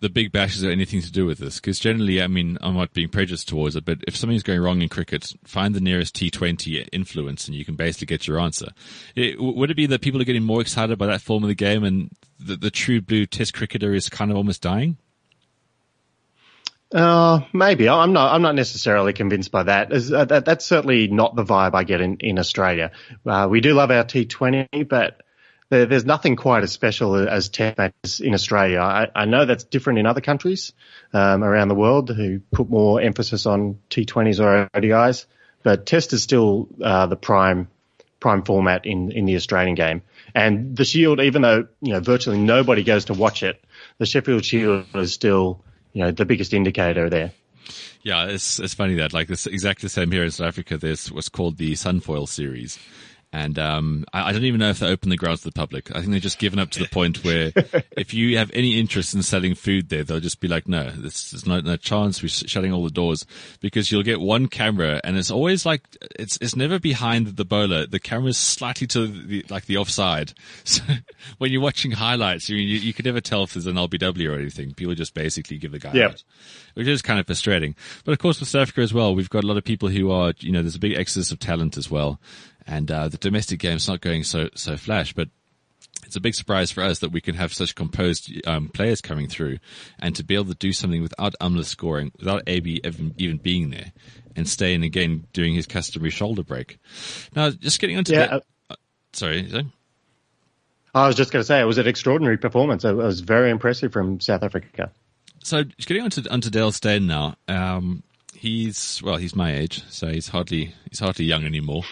[0.00, 1.56] the big bashes have anything to do with this?
[1.56, 4.82] Because generally, I mean, I'm not being prejudiced towards it, but if something's going wrong
[4.82, 8.68] in cricket, find the nearest T20 influence and you can basically get your answer.
[9.14, 11.54] It, would it be that people are getting more excited by that form of the
[11.54, 14.96] game and the, the true blue test cricketer is kind of almost dying?
[16.92, 18.32] Uh, maybe I'm not.
[18.32, 19.92] I'm not necessarily convinced by that.
[19.92, 22.92] Uh, that that's certainly not the vibe I get in in Australia.
[23.26, 25.23] Uh, we do love our T20, but
[25.70, 28.80] there's nothing quite as special as Test matches in Australia.
[28.80, 30.72] I, I know that's different in other countries
[31.12, 35.26] um, around the world who put more emphasis on T20s or ODIs,
[35.62, 37.68] but Test is still uh, the prime
[38.20, 40.02] prime format in in the Australian game.
[40.34, 43.62] And the Shield, even though you know virtually nobody goes to watch it,
[43.98, 47.32] the Sheffield Shield is still you know the biggest indicator there.
[48.02, 50.76] Yeah, it's it's funny that like this exactly the same here in South Africa.
[50.76, 52.78] There's what's called the Sunfoil series,
[53.34, 55.90] and um, I, I don't even know if they open the grounds to the public.
[55.90, 57.50] I think they've just given up to the point where
[57.96, 61.32] if you have any interest in selling food there, they'll just be like, no, this,
[61.32, 62.22] there's no, no chance.
[62.22, 63.26] We're shutting all the doors
[63.60, 65.82] because you'll get one camera, and it's always like
[66.14, 67.86] it's it's never behind the bowler.
[67.86, 70.32] The camera's slightly to the like the offside.
[70.64, 70.82] So
[71.38, 74.38] when you're watching highlights, you you, you could never tell if there's an LBW or
[74.38, 74.74] anything.
[74.74, 76.10] People just basically give the guy Yep.
[76.10, 76.22] out
[76.74, 77.74] which is kind of frustrating.
[78.04, 80.10] But of course, with South Africa as well, we've got a lot of people who
[80.10, 82.20] are, you know, there's a big exodus of talent as well,
[82.66, 85.28] and uh, the domestic game's not going so so flash, but.
[86.06, 89.26] It's a big surprise for us that we can have such composed um, players coming
[89.26, 89.58] through,
[89.98, 93.70] and to be able to do something without Amla scoring, without AB even, even being
[93.70, 93.92] there,
[94.36, 96.78] and Steyn again doing his customary shoulder break.
[97.34, 98.42] Now, just getting onto Yeah, that.
[98.70, 98.74] uh,
[99.14, 99.48] sorry,
[100.94, 102.84] I was just going to say it was an extraordinary performance.
[102.84, 104.90] It was very impressive from South Africa.
[105.42, 107.36] So just getting onto onto Dale Steyn now.
[107.48, 108.02] Um,
[108.44, 111.82] he's well, he's my age, so he's hardly he's hardly young anymore.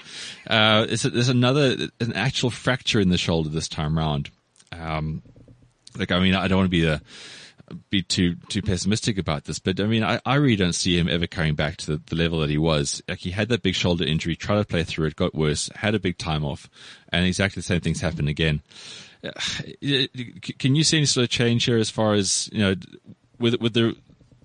[0.46, 4.30] Uh, there's, another an actual fracture in the shoulder this time round.
[4.70, 5.22] Um,
[5.98, 7.00] like I mean, I don't want to be a
[7.88, 11.08] be too too pessimistic about this, but I mean, I, I really don't see him
[11.08, 13.02] ever coming back to the, the level that he was.
[13.08, 15.94] Like he had that big shoulder injury, tried to play through it, got worse, had
[15.94, 16.68] a big time off,
[17.08, 18.60] and exactly the same things happened again.
[19.24, 19.30] Uh,
[20.58, 22.74] Can you see any sort of change here as far as you know
[23.38, 23.96] with with the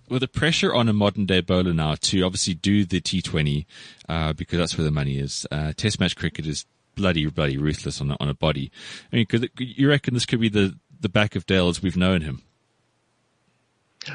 [0.09, 3.65] with the pressure on a modern day bowler now to obviously do the T20
[4.07, 5.45] uh, because that's where the money is.
[5.51, 6.65] Uh, test match cricket is
[6.95, 8.71] bloody bloody ruthless on a, on a body.
[9.11, 11.97] I mean, could you reckon this could be the the back of Dale as we've
[11.97, 12.41] known him?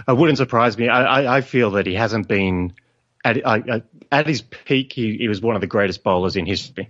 [0.09, 0.89] It wouldn't surprise me.
[0.89, 2.73] I, I, I feel that he hasn't been
[3.25, 4.93] at, I, at his peak.
[4.93, 6.89] He, he was one of the greatest bowlers in history,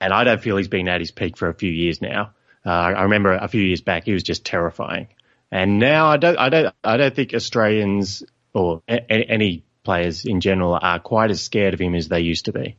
[0.00, 2.32] and I don't feel he's been at his peak for a few years now.
[2.64, 5.08] Uh, I remember a few years back he was just terrifying,
[5.50, 8.22] and now I don't I don't I don't think Australians
[8.54, 12.46] or a, any players in general are quite as scared of him as they used
[12.46, 12.76] to be.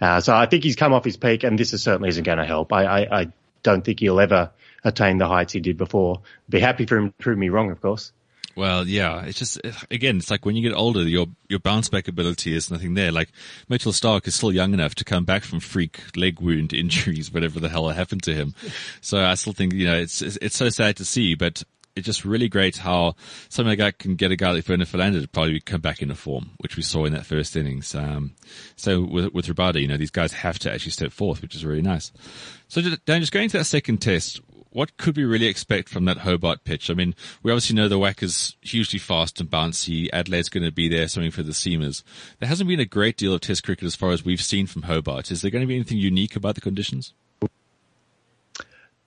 [0.00, 2.38] Uh, so I think he's come off his peak, and this is certainly isn't going
[2.38, 2.72] to help.
[2.72, 3.32] I, I, I
[3.62, 4.50] don't think he'll ever
[4.84, 6.20] attain the heights he did before.
[6.48, 8.12] Be happy for him to prove me wrong, of course.
[8.56, 9.60] Well, yeah, it's just
[9.90, 13.10] again, it's like when you get older, your your bounce back ability is nothing there.
[13.10, 13.30] Like
[13.68, 17.58] Mitchell Starc is still young enough to come back from freak leg wound injuries, whatever
[17.58, 18.54] the hell happened to him.
[19.00, 21.64] So I still think you know it's it's, it's so sad to see, but
[21.96, 23.14] it's just really great how
[23.48, 26.14] something like that can get a guy like Vernon Philander to probably come back into
[26.14, 27.94] form, which we saw in that first innings.
[27.94, 28.34] Um,
[28.76, 31.64] so with with Rabada, you know, these guys have to actually step forth, which is
[31.64, 32.12] really nice.
[32.68, 36.04] So just- Dan, just going to that second test, what could we really expect from
[36.06, 36.90] that Hobart pitch?
[36.90, 40.08] I mean, we obviously know the whack is hugely fast and bouncy.
[40.12, 42.02] Adelaide's going to be there, something for the seamers.
[42.40, 44.82] There hasn't been a great deal of Test cricket as far as we've seen from
[44.82, 45.30] Hobart.
[45.30, 47.14] Is there going to be anything unique about the conditions?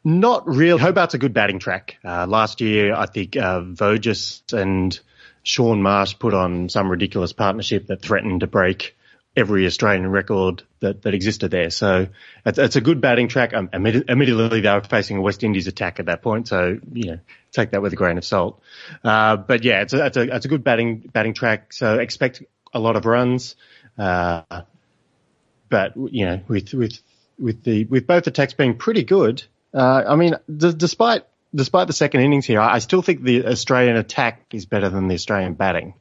[0.07, 0.79] Not real.
[0.79, 1.97] Hobart's a good batting track.
[2.01, 4.97] Uh, last year, I think uh, Voges and
[5.43, 8.95] Shaun Marsh put on some ridiculous partnership that threatened to break
[9.35, 11.69] every Australian record that, that existed there.
[11.71, 12.07] So
[12.45, 13.53] it's, it's a good batting track.
[13.53, 17.19] Um, admittedly, they were facing a West Indies attack at that point, so you know
[17.51, 18.61] take that with a grain of salt.
[19.03, 21.73] Uh, but yeah, it's a, it's a it's a good batting batting track.
[21.73, 22.41] So expect
[22.73, 23.57] a lot of runs.
[23.97, 24.61] Uh,
[25.67, 26.97] but you know, with with
[27.37, 29.43] with the with both attacks being pretty good,
[29.77, 33.45] uh, I mean, d- despite despite the second innings here, I, I still think the
[33.45, 35.93] Australian attack is better than the Australian batting.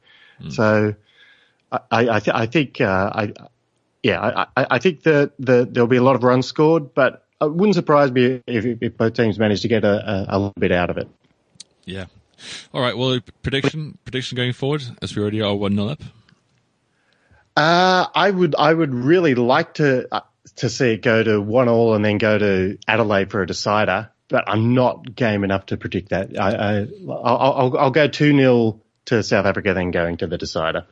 [0.49, 0.95] So
[1.73, 3.33] I I, th- I think uh, I
[4.03, 7.25] yeah I, I I think that the, there'll be a lot of runs scored, but
[7.41, 10.55] it wouldn't surprise me if, if both teams manage to get a, a, a little
[10.59, 11.09] bit out of it.
[11.85, 12.07] Yeah.
[12.73, 12.97] All right.
[12.97, 16.03] Well, prediction prediction going forward, as we already are one 0 up.
[17.57, 20.21] Uh, I would I would really like to uh,
[20.57, 24.11] to see it go to one all and then go to Adelaide for a decider,
[24.29, 26.39] but I'm not game enough to predict that.
[26.39, 30.39] I, I I'll, I'll, I'll go two 0 to South Africa, then going to the
[30.39, 30.87] decider,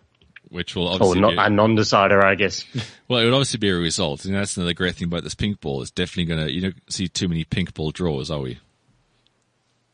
[0.49, 2.65] Which will or obviously not be, a non-decider, I guess.
[3.09, 5.61] well, it would obviously be a result, and that's another great thing about this pink
[5.61, 5.83] ball.
[5.83, 8.59] It's definitely going to you don't see too many pink ball draws, are we?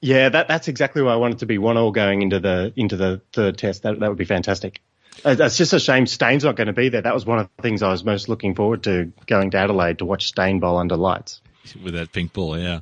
[0.03, 2.97] Yeah, that that's exactly why I wanted to be one all going into the into
[2.97, 3.83] the third test.
[3.83, 4.81] That that would be fantastic.
[5.25, 7.03] Uh, It's just a shame Steyn's not going to be there.
[7.03, 9.99] That was one of the things I was most looking forward to going to Adelaide
[9.99, 11.41] to watch Steyn bowl under lights.
[11.83, 12.81] with that pink ball, yeah.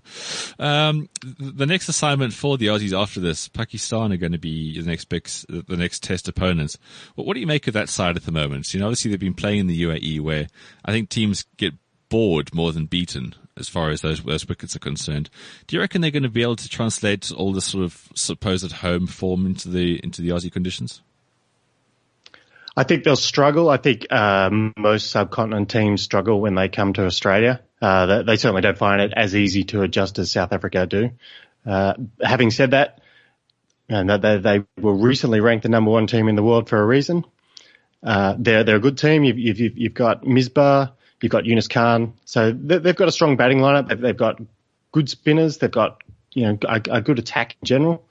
[0.58, 4.86] Um, the next assignment for the Aussies after this, Pakistan are going to be the
[4.86, 6.78] next big, the next test opponents.
[7.14, 8.72] What, what do you make of that side at the moment?
[8.72, 10.46] You know, obviously they've been playing in the UAE where
[10.84, 11.74] I think teams get
[12.08, 15.28] bored more than beaten as far as those, those wickets are concerned.
[15.66, 18.70] Do you reckon they're going to be able to translate all this sort of supposed
[18.70, 21.02] home form into the, into the Aussie conditions?
[22.76, 23.68] I think they'll struggle.
[23.68, 27.60] I think um, most subcontinent teams struggle when they come to Australia.
[27.80, 31.10] Uh, they, they certainly don't find it as easy to adjust as South Africa do.
[31.66, 33.00] Uh, having said that,
[33.88, 36.80] and that they, they were recently ranked the number one team in the world for
[36.80, 37.24] a reason.
[38.02, 39.24] Uh, they're they're a good team.
[39.24, 43.36] You've you've, you've got Misbah, you've got Yunus Khan, so they, they've got a strong
[43.36, 43.88] batting lineup.
[43.88, 44.40] They've, they've got
[44.92, 45.58] good spinners.
[45.58, 46.02] They've got
[46.32, 48.06] you know a, a good attack in general.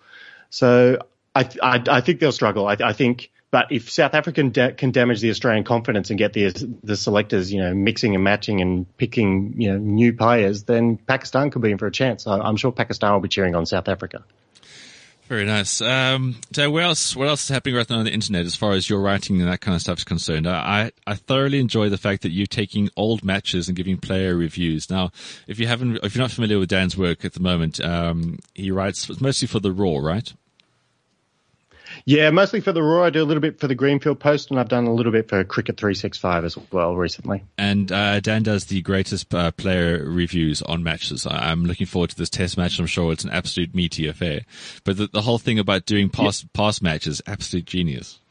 [0.50, 1.00] So
[1.34, 2.68] I I, I think they'll struggle.
[2.68, 6.20] I, I think, but if South Africa can, da- can damage the Australian confidence and
[6.20, 6.52] get the
[6.84, 11.52] the selectors you know mixing and matching and picking you know new players, then Pakistan
[11.52, 12.28] could be in for a chance.
[12.28, 14.24] I, I'm sure Pakistan will be cheering on South Africa.
[15.28, 15.82] Very nice.
[15.82, 18.72] Um, so what else, what else is happening right now on the internet as far
[18.72, 20.48] as your writing and that kind of stuff is concerned?
[20.48, 24.90] I, I thoroughly enjoy the fact that you're taking old matches and giving player reviews.
[24.90, 25.12] Now,
[25.46, 28.72] if you haven't, if you're not familiar with Dan's work at the moment, um, he
[28.72, 30.32] writes mostly for the Roar, right?
[32.10, 33.04] Yeah, mostly for the Roar.
[33.04, 35.28] I do a little bit for the Greenfield Post, and I've done a little bit
[35.28, 37.44] for Cricket 365 as well recently.
[37.58, 41.28] And uh, Dan does the greatest uh, player reviews on matches.
[41.28, 42.80] I- I'm looking forward to this test match.
[42.80, 44.44] I'm sure it's an absolute meaty affair.
[44.86, 48.22] But the, the whole thing about doing past past matches, absolute genius.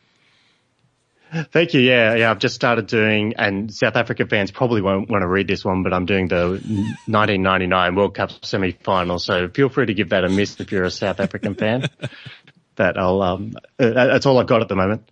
[1.52, 1.80] Thank you.
[1.82, 2.30] Yeah, yeah.
[2.30, 5.82] I've just started doing, and South African fans probably won't want to read this one,
[5.82, 6.62] but I'm doing the
[7.08, 9.18] 1999 World Cup semi-final.
[9.18, 11.90] So feel free to give that a miss if you're a South African fan.
[12.76, 13.22] That I'll.
[13.22, 15.10] Um, uh, that's all I've got at the moment.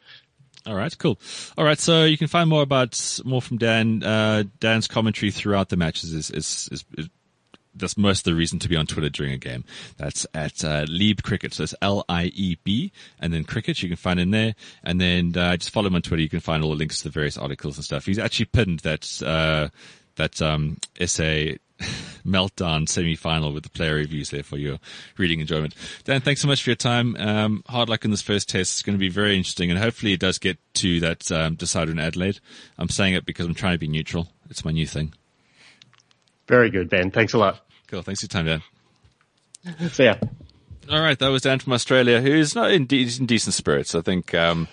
[0.67, 1.19] All right, cool.
[1.59, 4.03] All right, so you can find more about more from Dan.
[4.03, 7.09] Uh, Dan's commentary throughout the matches is is, is, is
[7.75, 9.65] that's most of the reason to be on Twitter during a game.
[9.97, 11.53] That's at uh, Lieb Cricket.
[11.53, 13.83] So it's L I E B and then cricket.
[13.83, 16.23] You can find in there, and then uh, just follow him on Twitter.
[16.23, 18.07] You can find all the links to the various articles and stuff.
[18.07, 19.69] He's actually pinned that uh,
[20.17, 21.59] that um, essay.
[22.27, 24.79] meltdown semi-final with the player reviews there for your
[25.19, 25.75] reading enjoyment.
[26.05, 27.17] Dan, thanks so much for your time.
[27.17, 28.73] Um, hard luck in this first test.
[28.73, 31.93] It's going to be very interesting, and hopefully it does get to that um, decider
[31.93, 32.41] in Adelaide.
[32.79, 34.29] I'm saying it because I'm trying to be neutral.
[34.49, 35.15] It's my new thing.
[36.47, 37.11] Very good, Ben.
[37.11, 37.65] Thanks a lot.
[37.89, 38.03] Cool.
[38.03, 38.63] Thanks for your time,
[39.65, 39.91] Dan.
[39.91, 40.17] See ya.
[40.91, 43.95] All right, that was Dan from Australia, who's not in, de- in decent spirits.
[43.95, 44.69] I think, um,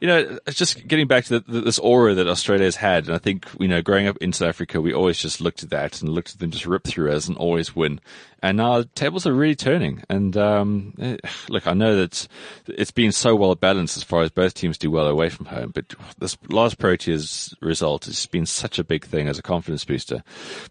[0.00, 3.06] you know, just getting back to the, this aura that Australia has had.
[3.06, 5.70] And I think, you know, growing up in South Africa, we always just looked at
[5.70, 8.00] that and looked at them just rip through us and always win.
[8.42, 10.02] And now tables are really turning.
[10.08, 11.16] And, um, eh,
[11.48, 12.26] look, I know that
[12.66, 15.70] it's been so well balanced as far as both teams do well away from home,
[15.72, 20.24] but this last Proteas result has been such a big thing as a confidence booster.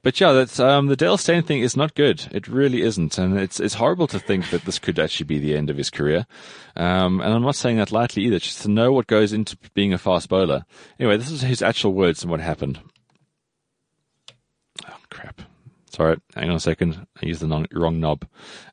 [0.03, 2.27] But yeah, that's, um, the Dale Steyn thing is not good.
[2.31, 3.17] It really isn't.
[3.17, 5.89] And it's, it's horrible to think that this could actually be the end of his
[5.89, 6.25] career.
[6.75, 9.93] Um, and I'm not saying that lightly either, just to know what goes into being
[9.93, 10.65] a fast bowler.
[10.99, 12.79] Anyway, this is his actual words and what happened.
[14.88, 15.41] Oh, crap.
[15.91, 17.06] Sorry, hang on a second.
[17.21, 18.25] I used the non- wrong knob.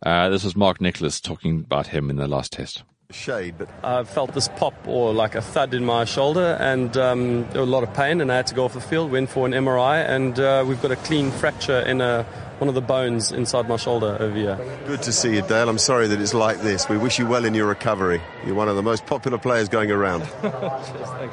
[0.05, 2.85] Uh, this was Mark Nicholas talking about him in the last test.
[3.11, 7.49] shade, but I felt this pop or like a thud in my shoulder, and um,
[7.51, 9.11] there was a lot of pain, and I had to go off the field.
[9.11, 12.23] Went for an MRI, and uh, we've got a clean fracture in a,
[12.59, 14.57] one of the bones inside my shoulder over here.
[14.87, 15.69] good to see you, Dale.
[15.69, 16.89] I'm sorry that it's like this.
[16.89, 18.21] We wish you well in your recovery.
[18.45, 20.23] You're one of the most popular players going around.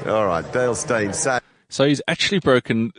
[0.08, 1.44] All right, Dale Steyn, sad.
[1.70, 2.94] So he's actually broken,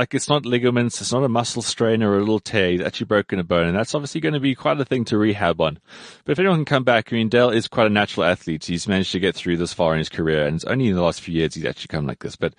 [0.00, 2.70] like it's not ligaments, it's not a muscle strain or a little tear.
[2.70, 5.18] He's actually broken a bone, and that's obviously going to be quite a thing to
[5.18, 5.78] rehab on.
[6.24, 8.64] But if anyone can come back, I mean, Dale is quite a natural athlete.
[8.64, 11.02] He's managed to get through this far in his career, and it's only in the
[11.02, 12.34] last few years he's actually come like this.
[12.34, 12.54] But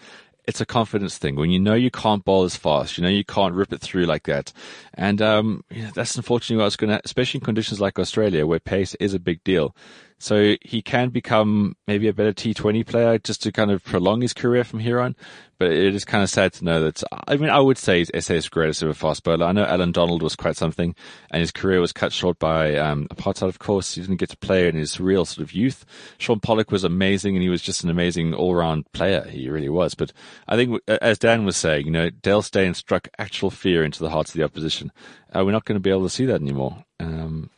[0.45, 1.35] it's a confidence thing.
[1.35, 4.05] When you know you can't bowl as fast, you know you can't rip it through
[4.05, 4.53] like that,
[4.93, 8.59] and um, you know, that's unfortunately what's going to, especially in conditions like Australia, where
[8.59, 9.75] pace is a big deal.
[10.21, 14.33] So he can become maybe a better T20 player just to kind of prolong his
[14.33, 15.15] career from here on.
[15.57, 18.25] But it is kind of sad to know that, I mean, I would say he's
[18.25, 19.47] SA's greatest ever fast bowler.
[19.47, 20.95] I know Allan Donald was quite something
[21.31, 23.95] and his career was cut short by, um, apartheid, of course.
[23.95, 25.85] He didn't get to play in his real sort of youth.
[26.19, 29.23] Shaun Pollock was amazing and he was just an amazing all round player.
[29.27, 29.95] He really was.
[29.95, 30.13] But
[30.47, 34.11] I think, as Dan was saying, you know, Dale Steyn struck actual fear into the
[34.11, 34.91] hearts of the opposition.
[35.35, 36.83] Uh, we're not going to be able to see that anymore.
[36.99, 37.49] Um,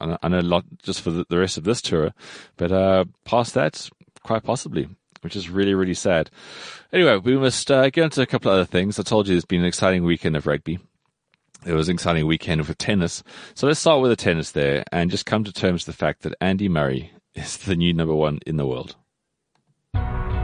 [0.00, 2.12] I know- a lot just for the rest of this tour,
[2.56, 3.88] but uh, past that,
[4.22, 4.88] quite possibly,
[5.22, 6.30] which is really, really sad.
[6.92, 8.98] Anyway, we must uh, get into a couple of other things.
[8.98, 10.78] I told you it's been an exciting weekend of rugby.
[11.64, 13.24] It was an exciting weekend for tennis.
[13.54, 16.22] So let's start with the tennis there and just come to terms with the fact
[16.22, 18.96] that Andy Murray is the new number one in the world.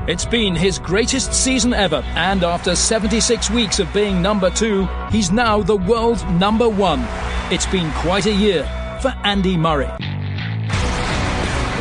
[0.09, 5.31] It's been his greatest season ever, and after 76 weeks of being number two, he's
[5.31, 7.07] now the world number one.
[7.53, 8.69] It's been quite a year
[9.03, 9.91] for Andy Murray.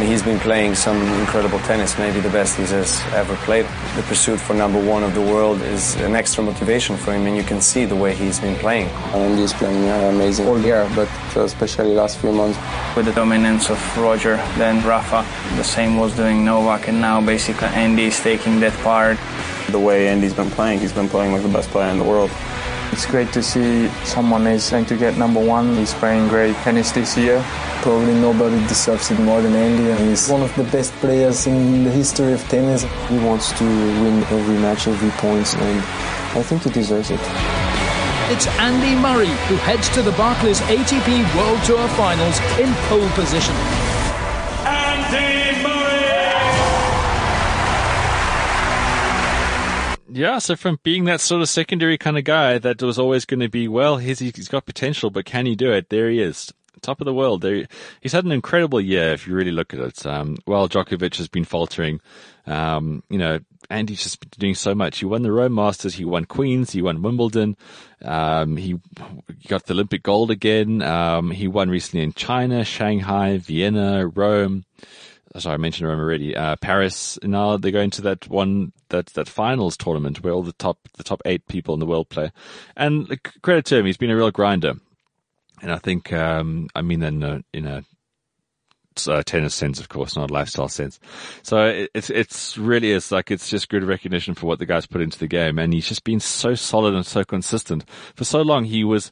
[0.01, 3.65] He's been playing some incredible tennis, maybe the best he's has ever played.
[3.95, 7.37] The pursuit for number one of the world is an extra motivation for him, and
[7.37, 8.89] you can see the way he's been playing.
[9.13, 11.07] And he's playing amazing all year, but
[11.37, 12.57] uh, especially last few months.
[12.95, 15.23] With the dominance of Roger, then Rafa,
[15.55, 19.19] the same was doing Novak, and now basically Andy is taking that part.
[19.69, 22.31] The way Andy's been playing, he's been playing like the best player in the world.
[22.91, 25.77] It's great to see someone is trying to get number one.
[25.77, 27.41] He's playing great tennis this year.
[27.81, 30.09] Probably nobody deserves it more than Andy.
[30.09, 32.83] He's one of the best players in the history of tennis.
[33.07, 35.79] He wants to win every match, every point, and
[36.37, 37.19] I think he deserves it.
[38.29, 43.55] It's Andy Murray who heads to the Barclays ATP World Tour Finals in pole position.
[44.67, 45.40] Andy
[50.13, 53.39] Yeah, so from being that sort of secondary kind of guy that was always going
[53.39, 55.89] to be, well, he's, he's got potential, but can he do it?
[55.89, 56.53] There he is.
[56.81, 57.41] Top of the world.
[57.41, 57.65] There,
[58.01, 60.05] he's had an incredible year if you really look at it.
[60.05, 62.01] Um, while Djokovic has been faltering,
[62.45, 64.99] um, you know, Andy's just been doing so much.
[64.99, 67.55] He won the Rome Masters, he won Queens, he won Wimbledon,
[68.03, 68.79] um, he
[69.47, 70.81] got the Olympic gold again.
[70.81, 74.65] Um, he won recently in China, Shanghai, Vienna, Rome
[75.39, 76.35] sorry, I mentioned Rome already.
[76.35, 77.17] Uh, Paris.
[77.23, 81.03] Now they're going to that one that that finals tournament where all the top the
[81.03, 82.31] top eight people in the world play.
[82.75, 84.73] And like, credit to him, he's been a real grinder.
[85.61, 87.83] And I think um, I mean in a, in a
[89.07, 90.99] uh, tennis sense, of course, not a lifestyle sense.
[91.43, 94.85] So it, it's it's really is like it's just good recognition for what the guys
[94.85, 98.41] put into the game, and he's just been so solid and so consistent for so
[98.41, 98.65] long.
[98.65, 99.11] He was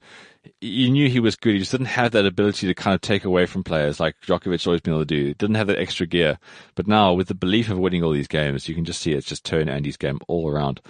[0.61, 1.53] you knew he was good.
[1.53, 4.65] He just didn't have that ability to kind of take away from players like Djokovic
[4.65, 5.33] always been able to do.
[5.33, 6.39] Didn't have that extra gear.
[6.75, 9.27] But now with the belief of winning all these games, you can just see it's
[9.27, 10.81] just turned Andy's game all around.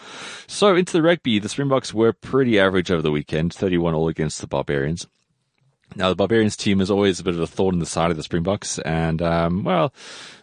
[0.47, 4.41] So into the rugby, the Springboks were pretty average over the weekend, 31 all against
[4.41, 5.07] the Barbarians.
[5.95, 8.17] Now the Barbarians team is always a bit of a thorn in the side of
[8.17, 9.93] the Springboks and, um, well,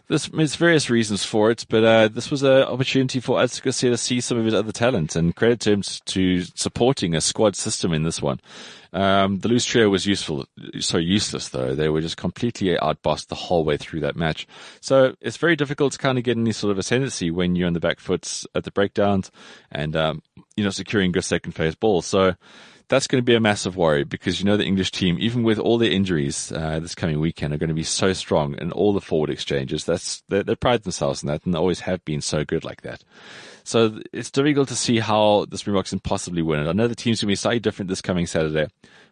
[0.09, 3.97] there's, there's various reasons for it, but uh, this was an opportunity for us to
[3.97, 7.93] see some of his other talent, and credit to him to supporting a squad system
[7.93, 8.39] in this one.
[8.93, 10.45] Um, the loose trio was useful,
[10.79, 11.75] so useless though.
[11.75, 14.47] They were just completely outbossed the whole way through that match.
[14.79, 17.73] So it's very difficult to kind of get any sort of ascendancy when you're on
[17.73, 19.29] the back foot at the breakdowns
[19.71, 20.23] and, um,
[20.55, 22.05] you know, securing good second phase balls.
[22.05, 22.35] So
[22.89, 25.59] that's going to be a massive worry because you know the English team, even with
[25.59, 28.93] all their injuries uh, this coming weekend, are going to be so strong in all
[28.93, 29.83] the forward exchanges.
[29.83, 32.81] That's they, they pride themselves in that, and they always have been so good like
[32.81, 33.03] that.
[33.63, 36.69] So it's difficult to see how the Springboks can possibly win it.
[36.69, 38.67] I know the team's going to be slightly different this coming Saturday,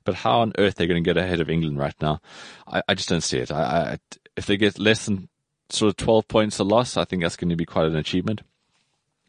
[0.05, 2.21] but how on earth they're going to get ahead of England right now,
[2.65, 3.51] I, I just don't see it.
[3.51, 3.97] I, I,
[4.38, 5.28] if they get less than
[5.69, 8.41] sort of 12 points a loss, I think that's going to be quite an achievement.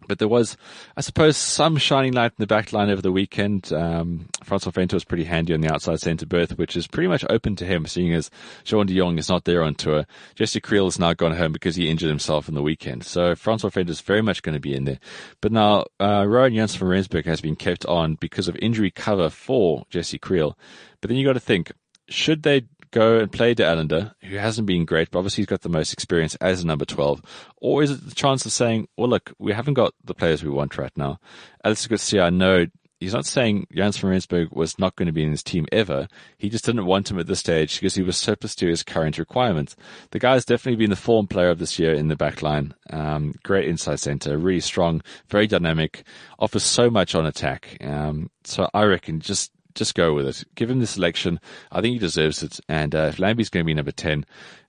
[0.07, 0.57] But there was,
[0.97, 3.73] I suppose, some shining light in the back line over the weekend.
[3.73, 7.25] Um, Francois Venter was pretty handy on the outside centre berth, which is pretty much
[7.29, 8.31] open to him, seeing as
[8.65, 10.07] Jean de Jong is not there on tour.
[10.35, 13.05] Jesse Kriel has now gone home because he injured himself in the weekend.
[13.05, 15.01] So Francois Venter is very much going to be in there.
[15.41, 19.31] But now, uh, Rohan Janse van Rensburg has been kept on because of injury cover
[19.31, 20.55] for Jesse Kriel.
[21.01, 21.73] But then you got to think,
[22.09, 25.63] should they go and play De Allende, who hasn't been great, but obviously he's got
[25.63, 27.23] the most experience as a number 12?
[27.57, 30.51] Or is it the chance of saying, well, look, we haven't got the players we
[30.51, 31.19] want right now.
[31.65, 32.67] Allister Coetzee, I know
[33.01, 36.09] he's not saying Janse van Rensburg was not going to be in his team ever.
[36.39, 39.19] He just didn't want him at this stage because he was surplus to his current
[39.19, 39.77] requirements.
[40.11, 42.75] The guy's definitely been the form player of this year in the back line.
[42.91, 46.05] Um, great inside center, really strong, very dynamic,
[46.39, 47.77] offers so much on attack.
[47.81, 50.45] Um, so I reckon just just go with it.
[50.55, 51.39] Give him the selection.
[51.71, 52.59] I think he deserves it.
[52.69, 54.25] And uh, Lambie's going to be number 10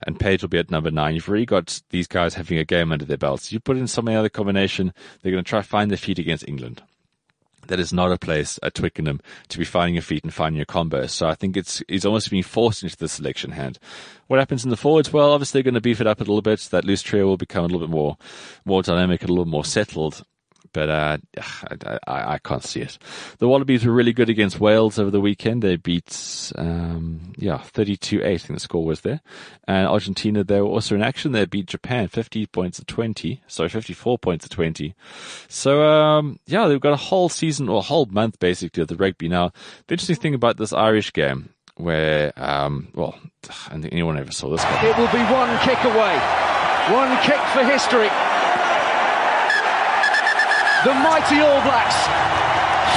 [0.06, 2.92] and Paige will be at number 9, you've already got these guys having a game
[2.92, 3.52] under their belts.
[3.52, 4.92] You put in some other combination,
[5.22, 6.82] they're going to try find their feet against England.
[7.66, 10.64] That is not a place at Twickenham to be finding your feet and finding your
[10.64, 11.06] combo.
[11.06, 13.78] So I think it's he's almost being forced into the selection hand.
[14.26, 15.12] What happens in the forwards?
[15.12, 16.60] Well, obviously they're going to beef it up a little bit.
[16.70, 18.16] That loose trio will become a little bit more,
[18.64, 20.24] more dynamic, and a little more settled
[20.72, 21.18] but uh,
[22.06, 22.98] I, I, can't see it.
[23.38, 25.62] The Wallabies were really good against Wales over the weekend.
[25.62, 29.20] They beat, um, yeah, 32-8, I think the score was there.
[29.66, 31.32] And Argentina, they were also in action.
[31.32, 33.42] They beat Japan 50 points to 20.
[33.46, 34.94] Sorry, 54 points to 20.
[35.48, 38.96] So, um, yeah, they've got a whole season or a whole month basically of the
[38.96, 39.28] rugby.
[39.28, 39.52] Now,
[39.86, 43.18] the interesting thing about this Irish game where, um, well,
[43.66, 44.84] I don't think anyone ever saw this one.
[44.84, 46.18] It will be one kick away.
[46.92, 48.08] One kick for history.
[50.84, 51.98] The mighty All Blacks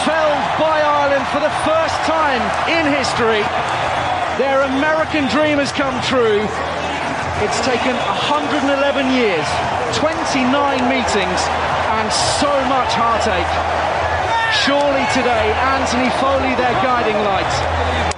[0.05, 2.37] felled by Ireland for the first time
[2.69, 3.41] in history.
[4.37, 6.45] Their American dream has come true.
[7.41, 8.69] It's taken 111
[9.17, 9.47] years,
[9.97, 10.13] 29
[10.93, 11.41] meetings,
[11.97, 12.05] and
[12.37, 13.49] so much heartache.
[14.61, 18.10] Surely today, Anthony Foley, their guiding light.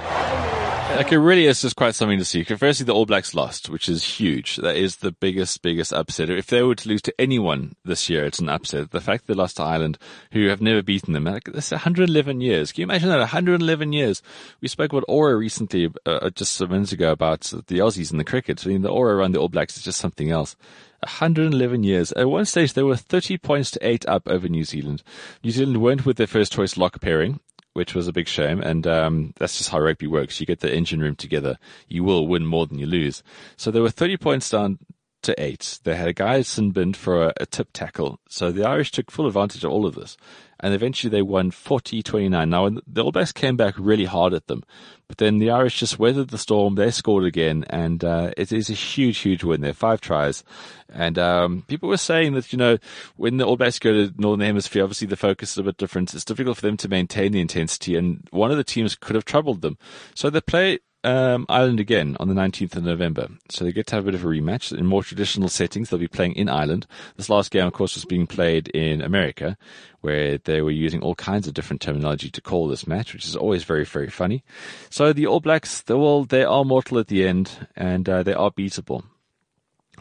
[0.94, 2.44] Like it really is just quite something to see.
[2.44, 4.56] Firstly, the All Blacks lost, which is huge.
[4.56, 6.30] That is the biggest, biggest upset.
[6.30, 8.92] If they were to lose to anyone this year, it's an upset.
[8.92, 9.98] The fact they lost to Ireland,
[10.30, 12.70] who have never beaten them, like, that's 111 years.
[12.70, 13.18] Can you imagine that?
[13.18, 14.22] 111 years.
[14.60, 18.24] We spoke about Aura recently, uh, just some minutes ago, about the Aussies and the
[18.24, 18.64] cricket.
[18.64, 20.54] I mean, the Aura around the All Blacks is just something else.
[21.00, 22.12] 111 years.
[22.12, 25.02] At one stage, they were 30 points to 8 up over New Zealand.
[25.42, 27.40] New Zealand weren't with their first choice lock pairing
[27.74, 28.60] which was a big shame.
[28.60, 30.40] And um, that's just how rugby works.
[30.40, 31.58] You get the engine room together,
[31.88, 33.22] you will win more than you lose.
[33.56, 34.78] So there were 30 points down
[35.22, 35.80] to eight.
[35.84, 38.20] They had a guy sin binned for a, a, tip tackle.
[38.28, 40.16] So the Irish took full advantage of all of this.
[40.64, 42.48] And eventually they won 40-29.
[42.48, 44.62] Now the All Blacks came back really hard at them,
[45.08, 46.74] but then the Irish just weathered the storm.
[46.74, 49.60] They scored again, and uh, it is a huge, huge win.
[49.60, 50.42] They're five tries,
[50.88, 52.78] and um, people were saying that you know
[53.16, 56.14] when the All Blacks go to Northern Hemisphere, obviously the focus is a bit different.
[56.14, 59.26] It's difficult for them to maintain the intensity, and one of the teams could have
[59.26, 59.76] troubled them.
[60.14, 63.28] So they play um, Ireland again on the 19th of November.
[63.50, 65.90] So they get to have a bit of a rematch in more traditional settings.
[65.90, 66.86] They'll be playing in Ireland.
[67.16, 69.56] This last game, of course, was being played in America,
[70.00, 73.36] where they were using all kinds of different terminology to call this match, which is
[73.36, 74.42] always very, very funny.
[74.90, 78.34] So the All Blacks, they, will, they are mortal at the end, and uh, they
[78.34, 79.04] are beatable.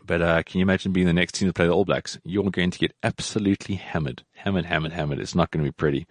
[0.06, 2.18] But uh, can you imagine being the next team to play the All Blacks?
[2.24, 5.20] You're going to get absolutely hammered, hammered, hammered, hammered.
[5.20, 6.08] It's not going to be pretty.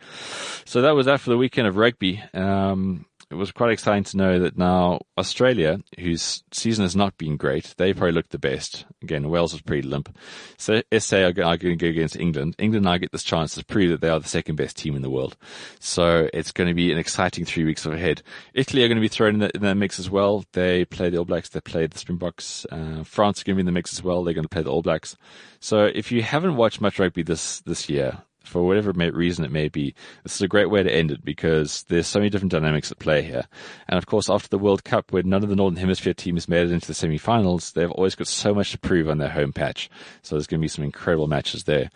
[0.65, 2.23] So that was that for the weekend of rugby.
[2.33, 7.39] Um, it was quite exciting to know that now Australia, whose season has not been
[7.39, 8.85] great, they probably looked the best.
[9.03, 10.15] Again, Wales was pretty limp.
[10.59, 12.57] So SA are, going to go against England.
[12.59, 15.01] England now get this chance to prove that they are the second best team in
[15.01, 15.35] the world.
[15.81, 18.23] So it's going to be an exciting three weeks ahead.
[18.53, 20.45] Italy are going to be thrown in that, in that mix as well.
[20.53, 21.49] They play the All Blacks.
[21.49, 22.67] They play the Springboks.
[22.71, 24.23] Uh, France are going to be in the mix as well.
[24.23, 25.17] They're going to play the All Blacks.
[25.59, 29.69] So if you haven't watched much rugby this, this year, for whatever reason it may
[29.69, 32.91] be, this is a great way to end it because there's so many different dynamics
[32.91, 33.47] at play here.
[33.89, 36.67] And of course, after the World Cup, where none of the Northern Hemisphere teams made
[36.67, 39.91] it into the semi-finals, they've always got so much to prove on their home patch.
[40.23, 41.91] So there's going to be some incredible matches there.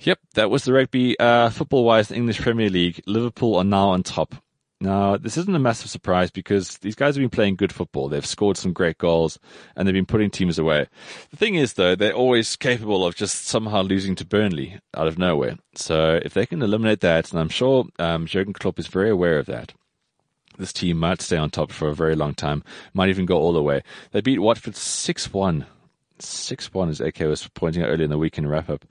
[0.00, 1.18] Yep, that was the rugby.
[1.18, 4.34] Uh, football-wise, the English Premier League, Liverpool are now on top.
[4.80, 8.08] Now, this isn't a massive surprise because these guys have been playing good football.
[8.08, 9.40] They've scored some great goals
[9.74, 10.86] and they've been putting teams away.
[11.30, 15.18] The thing is, though, they're always capable of just somehow losing to Burnley out of
[15.18, 15.56] nowhere.
[15.74, 19.40] So if they can eliminate that, and I'm sure um, Jurgen Klopp is very aware
[19.40, 19.72] of that,
[20.58, 22.62] this team might stay on top for a very long time,
[22.94, 23.82] might even go all the way.
[24.12, 25.66] They beat Watford 6 1
[26.22, 28.84] six one, as AK was pointing out earlier in the weekend wrap up.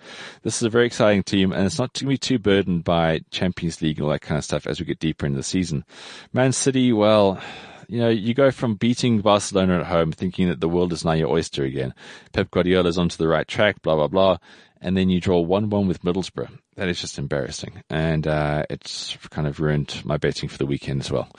[0.43, 3.21] This is a very exciting team, and it's not going to be too burdened by
[3.32, 5.86] Champions League and all that kind of stuff as we get deeper into the season.
[6.34, 7.41] Man City, well,
[7.88, 11.13] you know, you go from beating Barcelona at home, thinking that the world is now
[11.13, 11.93] your oyster again.
[12.34, 14.38] Pep Guardiola's onto the right track, blah blah blah,
[14.82, 16.57] and then you draw 1 1 with Middlesbrough.
[16.75, 17.84] That is just embarrassing.
[17.89, 21.30] And uh, it's kind of ruined my betting for the weekend as well.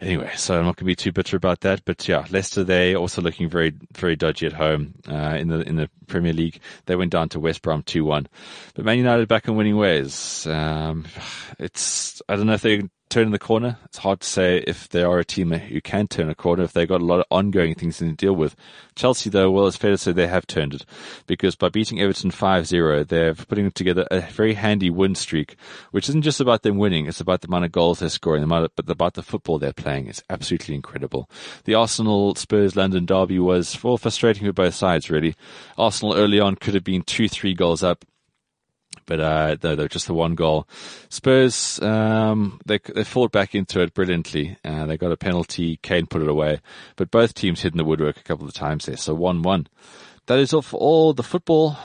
[0.00, 2.94] Anyway, so I'm not going to be too bitter about that, but yeah, Leicester they
[2.94, 6.60] also looking very very dodgy at home uh, in the in the Premier League.
[6.86, 8.26] They went down to West Brom two one,
[8.74, 10.46] but Man United back in winning ways.
[10.46, 11.06] Um,
[11.58, 12.82] it's I don't know if they
[13.14, 13.78] turn the corner.
[13.84, 16.72] It's hard to say if they are a team who can turn a corner if
[16.72, 18.56] they've got a lot of ongoing things to deal with.
[18.96, 20.84] Chelsea, though, well, it's fair to say they have turned it
[21.28, 25.54] because by beating Everton 5-0, they're putting together a very handy win streak,
[25.92, 27.06] which isn't just about them winning.
[27.06, 29.72] It's about the amount of goals they're scoring, the amount, but about the football they're
[29.72, 30.08] playing.
[30.08, 31.30] It's absolutely incredible.
[31.66, 35.36] The Arsenal Spurs London derby was well frustrating for both sides, really.
[35.78, 38.04] Arsenal early on could have been two, three goals up
[39.06, 40.66] but uh, they're, just the one goal.
[41.08, 44.56] Spurs, um, they they fought back into it brilliantly.
[44.64, 45.78] Uh, they got a penalty.
[45.82, 46.60] Kane put it away,
[46.96, 48.96] but both teams hit in the woodwork a couple of times there.
[48.96, 49.66] So one one.
[50.26, 51.76] That is all for all the football.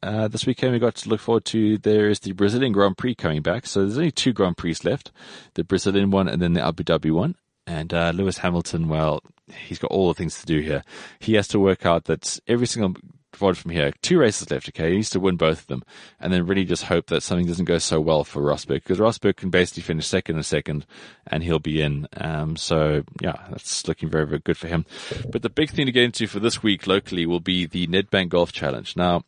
[0.00, 1.78] Uh, this weekend we got to look forward to.
[1.78, 3.66] There is the Brazilian Grand Prix coming back.
[3.66, 5.10] So there's only two Grand Prix left:
[5.54, 7.36] the Brazilian one and then the Abu Dhabi one.
[7.66, 9.22] And uh, Lewis Hamilton, well,
[9.52, 10.82] he's got all the things to do here.
[11.18, 12.94] He has to work out that every single
[13.32, 13.92] forward from here.
[14.02, 14.90] Two races left, okay?
[14.90, 15.82] He needs to win both of them.
[16.20, 19.36] And then really just hope that something doesn't go so well for Rosberg, because Rosberg
[19.36, 20.86] can basically finish second and second,
[21.26, 22.08] and he'll be in.
[22.16, 24.86] Um, so, yeah, that's looking very, very good for him.
[25.30, 28.30] But the big thing to get into for this week locally will be the Nedbank
[28.30, 28.96] Golf Challenge.
[28.96, 29.24] Now,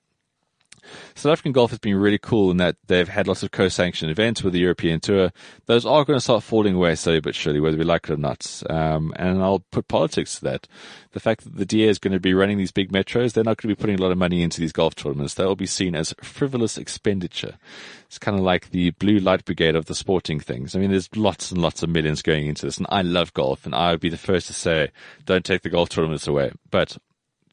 [1.14, 4.42] South African golf has been really cool in that they've had lots of co-sanctioned events
[4.42, 5.32] with the European Tour.
[5.66, 8.16] Those are going to start falling away slowly but surely, whether we like it or
[8.16, 8.62] not.
[8.68, 10.68] Um, and I'll put politics to that.
[11.12, 13.56] The fact that the DA is going to be running these big metros, they're not
[13.56, 15.34] going to be putting a lot of money into these golf tournaments.
[15.34, 17.58] That will be seen as frivolous expenditure.
[18.06, 20.74] It's kind of like the blue light brigade of the sporting things.
[20.74, 23.66] I mean, there's lots and lots of millions going into this, and I love golf,
[23.66, 24.90] and I would be the first to say,
[25.26, 26.52] don't take the golf tournaments away.
[26.70, 26.96] But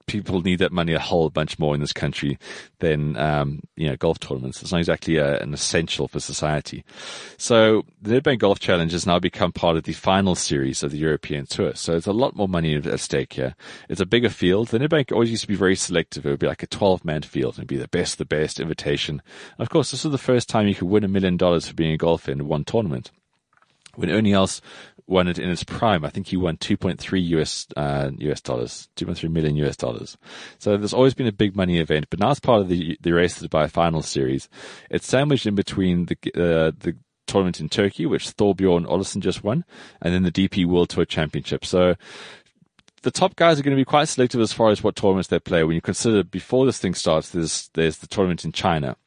[0.08, 2.40] people need that money a whole bunch more in this country
[2.80, 4.62] than um, you know golf tournaments.
[4.62, 6.84] It's not exactly a, an essential for society.
[7.38, 10.98] So the Nedbank Golf Challenge has now become part of the final series of the
[10.98, 11.76] European Tour.
[11.76, 13.56] So it's a lot more money at stake here.
[13.90, 14.70] It's a bigger field.
[14.70, 16.26] The Nedbank always used to be very selective.
[16.26, 17.56] It would be like a 12 man field.
[17.56, 19.22] It'd be the best, the best invitation.
[19.58, 21.74] And of course, this is the first time you could win a million dollars for
[21.74, 23.12] being a golfer in one tournament
[23.98, 24.62] when Ernie Els
[25.08, 26.04] won it in its prime.
[26.04, 30.18] I think he won 2.3 US, uh, US dollars, 2.3 million US dollars.
[30.60, 33.14] So there's always been a big money event, but now it's part of the, the
[33.14, 34.50] race to Dubai final series.
[34.90, 36.96] It's sandwiched in between the, uh, the
[37.26, 39.64] tournament in Turkey, which Thorbjorn Olesen just won,
[40.02, 41.66] and then the DP World Tour Championship.
[41.66, 41.96] So
[43.04, 45.40] the top guys are going to be quite selective as far as what tournaments they
[45.40, 45.64] play.
[45.64, 48.98] When you consider before this thing starts, there's, there's the tournament in China.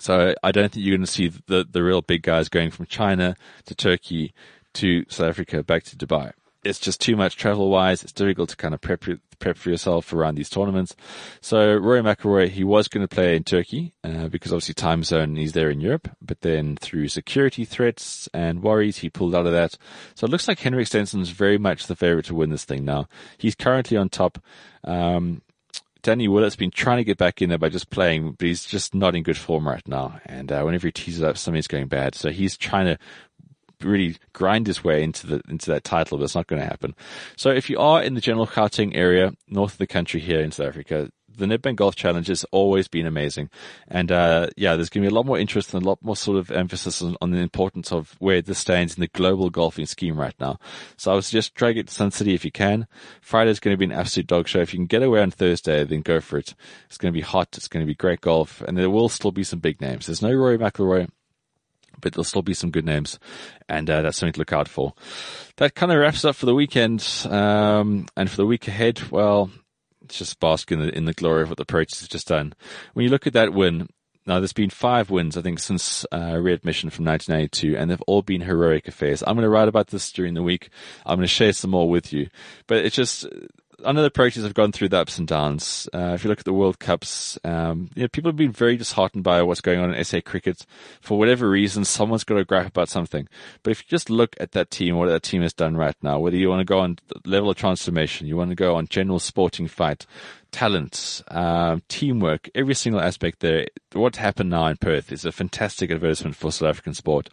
[0.00, 2.86] So I don't think you're going to see the, the real big guys going from
[2.86, 4.32] China to Turkey
[4.74, 6.32] to South Africa back to Dubai.
[6.64, 8.04] It's just too much travel wise.
[8.04, 9.04] It's difficult to kind of prep,
[9.40, 10.94] prep for yourself around these tournaments.
[11.40, 15.34] So Rory McIlroy, he was going to play in Turkey, uh, because obviously time zone,
[15.34, 19.52] he's there in Europe, but then through security threats and worries, he pulled out of
[19.52, 19.76] that.
[20.14, 22.84] So it looks like Henrik Stenson is very much the favorite to win this thing
[22.84, 23.08] now.
[23.38, 24.38] He's currently on top.
[24.84, 25.42] Um,
[26.02, 28.92] Danny Willett's been trying to get back in there by just playing, but he's just
[28.92, 30.20] not in good form right now.
[30.26, 32.16] And uh, whenever he teases up, something's going bad.
[32.16, 32.98] So he's trying to
[33.84, 36.94] really grind his way into the into that title, but it's not going to happen.
[37.36, 40.52] So if you are in the general Gauteng area, north of the country here in
[40.52, 43.50] South Africa, the Nedbank Golf Challenge has always been amazing.
[43.88, 46.16] And, uh, yeah, there's going to be a lot more interest and a lot more
[46.16, 49.86] sort of emphasis on, on, the importance of where this stands in the global golfing
[49.86, 50.58] scheme right now.
[50.96, 52.86] So I would suggest drag it to Sun City if you can.
[53.20, 54.60] Friday's going to be an absolute dog show.
[54.60, 56.54] If you can get away on Thursday, then go for it.
[56.86, 57.56] It's going to be hot.
[57.56, 60.06] It's going to be great golf and there will still be some big names.
[60.06, 61.08] There's no Rory McIlroy
[62.02, 63.18] but there'll still be some good names,
[63.68, 64.92] and uh, that's something to look out for.
[65.56, 69.50] That kind of wraps up for the weekend, um, and for the week ahead, well,
[70.08, 72.52] just basking in the, in the glory of what the Proteas has just done.
[72.92, 73.88] When you look at that win,
[74.26, 78.22] now there's been five wins, I think, since uh, readmission from 1992, and they've all
[78.22, 79.22] been heroic affairs.
[79.26, 80.68] I'm going to write about this during the week.
[81.04, 82.28] I'm going to share some more with you,
[82.66, 83.26] but it's just
[83.84, 85.88] I know the Proteas have gone through the ups and downs.
[85.92, 88.76] Uh, if you look at the World Cups, um, you know, people have been very
[88.76, 90.64] disheartened by what's going on in SA cricket.
[91.00, 93.28] For whatever reason, someone's got to grab about something.
[93.62, 96.18] But if you just look at that team, what that team has done right now,
[96.18, 99.18] whether you want to go on level of transformation, you want to go on general
[99.18, 100.06] sporting fight,
[100.50, 105.90] talent, um, teamwork, every single aspect there, what's happened now in Perth is a fantastic
[105.90, 107.30] advertisement for South African sport.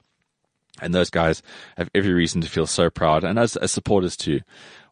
[0.81, 1.41] And those guys
[1.77, 4.41] have every reason to feel so proud, and as, as supporters too.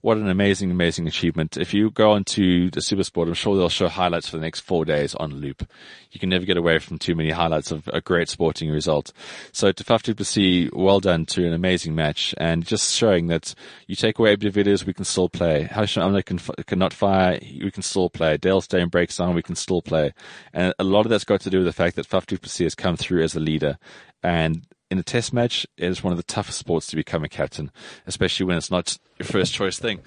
[0.02, 1.58] what an amazing, amazing achievement.
[1.58, 4.86] If you go onto the Supersport, I'm sure they'll show highlights for the next four
[4.86, 5.68] days on loop.
[6.12, 9.12] You can never get away from too many highlights of a great sporting result.
[9.52, 13.54] So to Faf well done to an amazing match and just showing that
[13.88, 15.68] you take away videos, we can still play.
[15.70, 18.38] Hashim Amla can, cannot fire, we can still play.
[18.38, 20.14] Dale Steyn breaks down, we can still play.
[20.54, 22.28] And a lot of that's got to do with the fact that Faf
[22.60, 23.78] has come through as a leader
[24.24, 27.30] and in a test match, it is one of the toughest sports to become a
[27.30, 27.72] captain,
[28.06, 30.00] especially when it's not your first choice thing.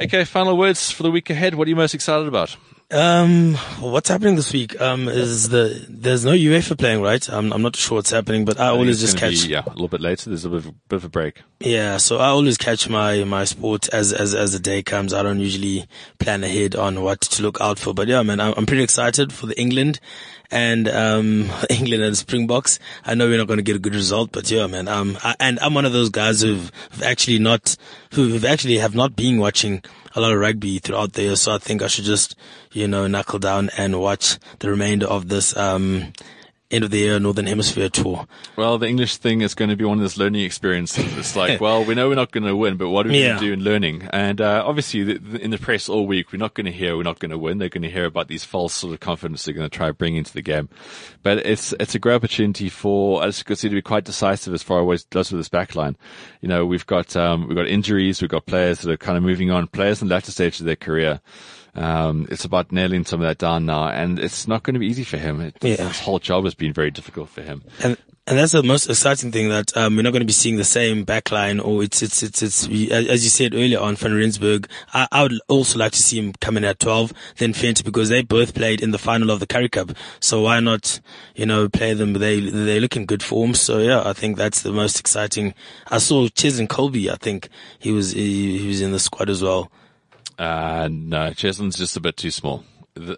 [0.00, 1.54] Okay, final words for the week ahead.
[1.54, 2.56] What are you most excited about?
[2.88, 4.80] Um, what's happening this week?
[4.80, 7.28] Um, is the there's no UEFA playing, right?
[7.28, 9.42] I'm I'm not sure what's happening, but I, I always just catch.
[9.42, 10.30] Be, yeah, a little bit later.
[10.30, 11.42] There's a bit of, bit of a break.
[11.58, 15.12] Yeah, so I always catch my my sport as as as the day comes.
[15.12, 15.88] I don't usually
[16.20, 19.32] plan ahead on what to look out for, but yeah, man, I'm, I'm pretty excited
[19.32, 19.98] for the England
[20.50, 22.78] and um England and Springboks.
[23.04, 25.34] I know we're not going to get a good result, but yeah, man, um, I,
[25.40, 27.76] and I'm one of those guys who've, who've actually not
[28.12, 29.82] who've actually have not been watching
[30.14, 32.36] a lot of rugby throughout the year, so I think I should just
[32.72, 36.12] you know knuckle down and watch the remainder of this um
[36.70, 38.26] end of the year Northern Hemisphere tour.
[38.56, 41.16] Well, the English thing is going to be one of those learning experiences.
[41.16, 43.28] It's like, well, we know we're not going to win, but what are we Yeah.
[43.28, 44.08] going to do in learning?
[44.12, 46.96] And uh, obviously, the, the, in the press all week, we're not going to hear
[46.96, 47.58] we're not going to win.
[47.58, 49.92] They're going to hear about these false sort of confidence they're going to try to
[49.94, 50.68] bring into the game.
[51.22, 54.62] But it's it's a great opportunity for us to see to be quite decisive as
[54.62, 55.94] far as it does with this backline.
[56.40, 59.22] You know, we've got um, we've got injuries, we've got players that are kind of
[59.22, 61.20] moving on, players in the latter stage of their career.
[61.76, 64.86] Um, it's about nailing some of that down now, and it's not going to be
[64.86, 65.40] easy for him.
[65.40, 65.76] It, Yeah.
[65.76, 67.62] This whole job has been very difficult for him.
[67.82, 67.96] And
[68.28, 70.64] and that's the most exciting thing that um, we're not going to be seeing the
[70.64, 74.68] same backline, or it's it's it's it's we- as you said earlier on Van Rensburg.
[74.92, 78.08] I, I would also like to see him come in at twelve, then Fent because
[78.08, 79.92] they both played in the final of the Currie Cup.
[80.18, 80.98] So why not,
[81.36, 82.14] you know, play them?
[82.14, 83.54] They they look in good form.
[83.54, 85.54] So yeah, I think that's the most exciting.
[85.88, 87.08] I saw Cheslin Kolbe.
[87.08, 87.48] I think
[87.78, 89.70] he was he, he was in the squad as well.
[90.38, 92.64] Uh, no, Cheslin's just a bit too small.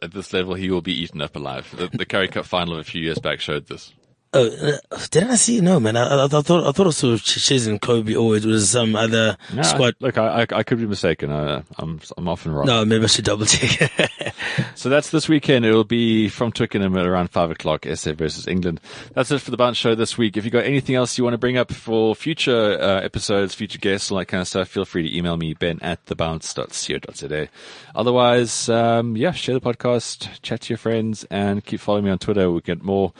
[0.02, 1.72] At this level, he will be eaten up alive.
[1.76, 3.92] The, the Currie Cup final of a few years back showed this.
[4.34, 5.60] Oh, uh, did I see?
[5.60, 5.96] No, man.
[5.96, 9.38] I, I, I thought I thought I saw Cheslin Kolbe, or it was some other
[9.54, 9.94] No, squad.
[10.02, 11.30] I, look, I, I, could be mistaken.
[11.30, 12.66] I, I'm, I'm often wrong.
[12.66, 13.90] No, maybe I should double check.
[14.74, 15.64] So that's this weekend.
[15.64, 17.84] It will be from Twickenham at around five o'clock.
[17.94, 18.80] SA versus England.
[19.12, 20.36] That's it for the Bounce Show this week.
[20.36, 23.78] If you got anything else you want to bring up for future uh, episodes, future
[23.78, 27.48] guests, all that kind of stuff, feel free to email me ben at thebounce.co.za.
[27.94, 32.18] Otherwise, um, yeah, share the podcast, chat to your friends, and keep following me on
[32.18, 32.50] Twitter.
[32.50, 33.12] We get more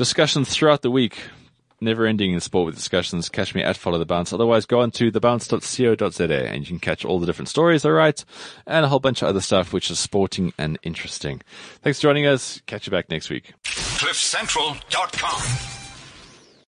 [0.00, 1.18] discussions throughout the week.
[1.78, 3.28] Never ending in sport with discussions.
[3.28, 4.32] Catch me at Follow the Bounce.
[4.32, 8.24] Otherwise, go on to thebounce.co.za and you can catch all the different stories I write
[8.66, 11.42] and a whole bunch of other stuff which is sporting and interesting.
[11.82, 12.62] Thanks for joining us.
[12.64, 13.52] Catch you back next week.
[13.64, 15.79] CliffCentral.com.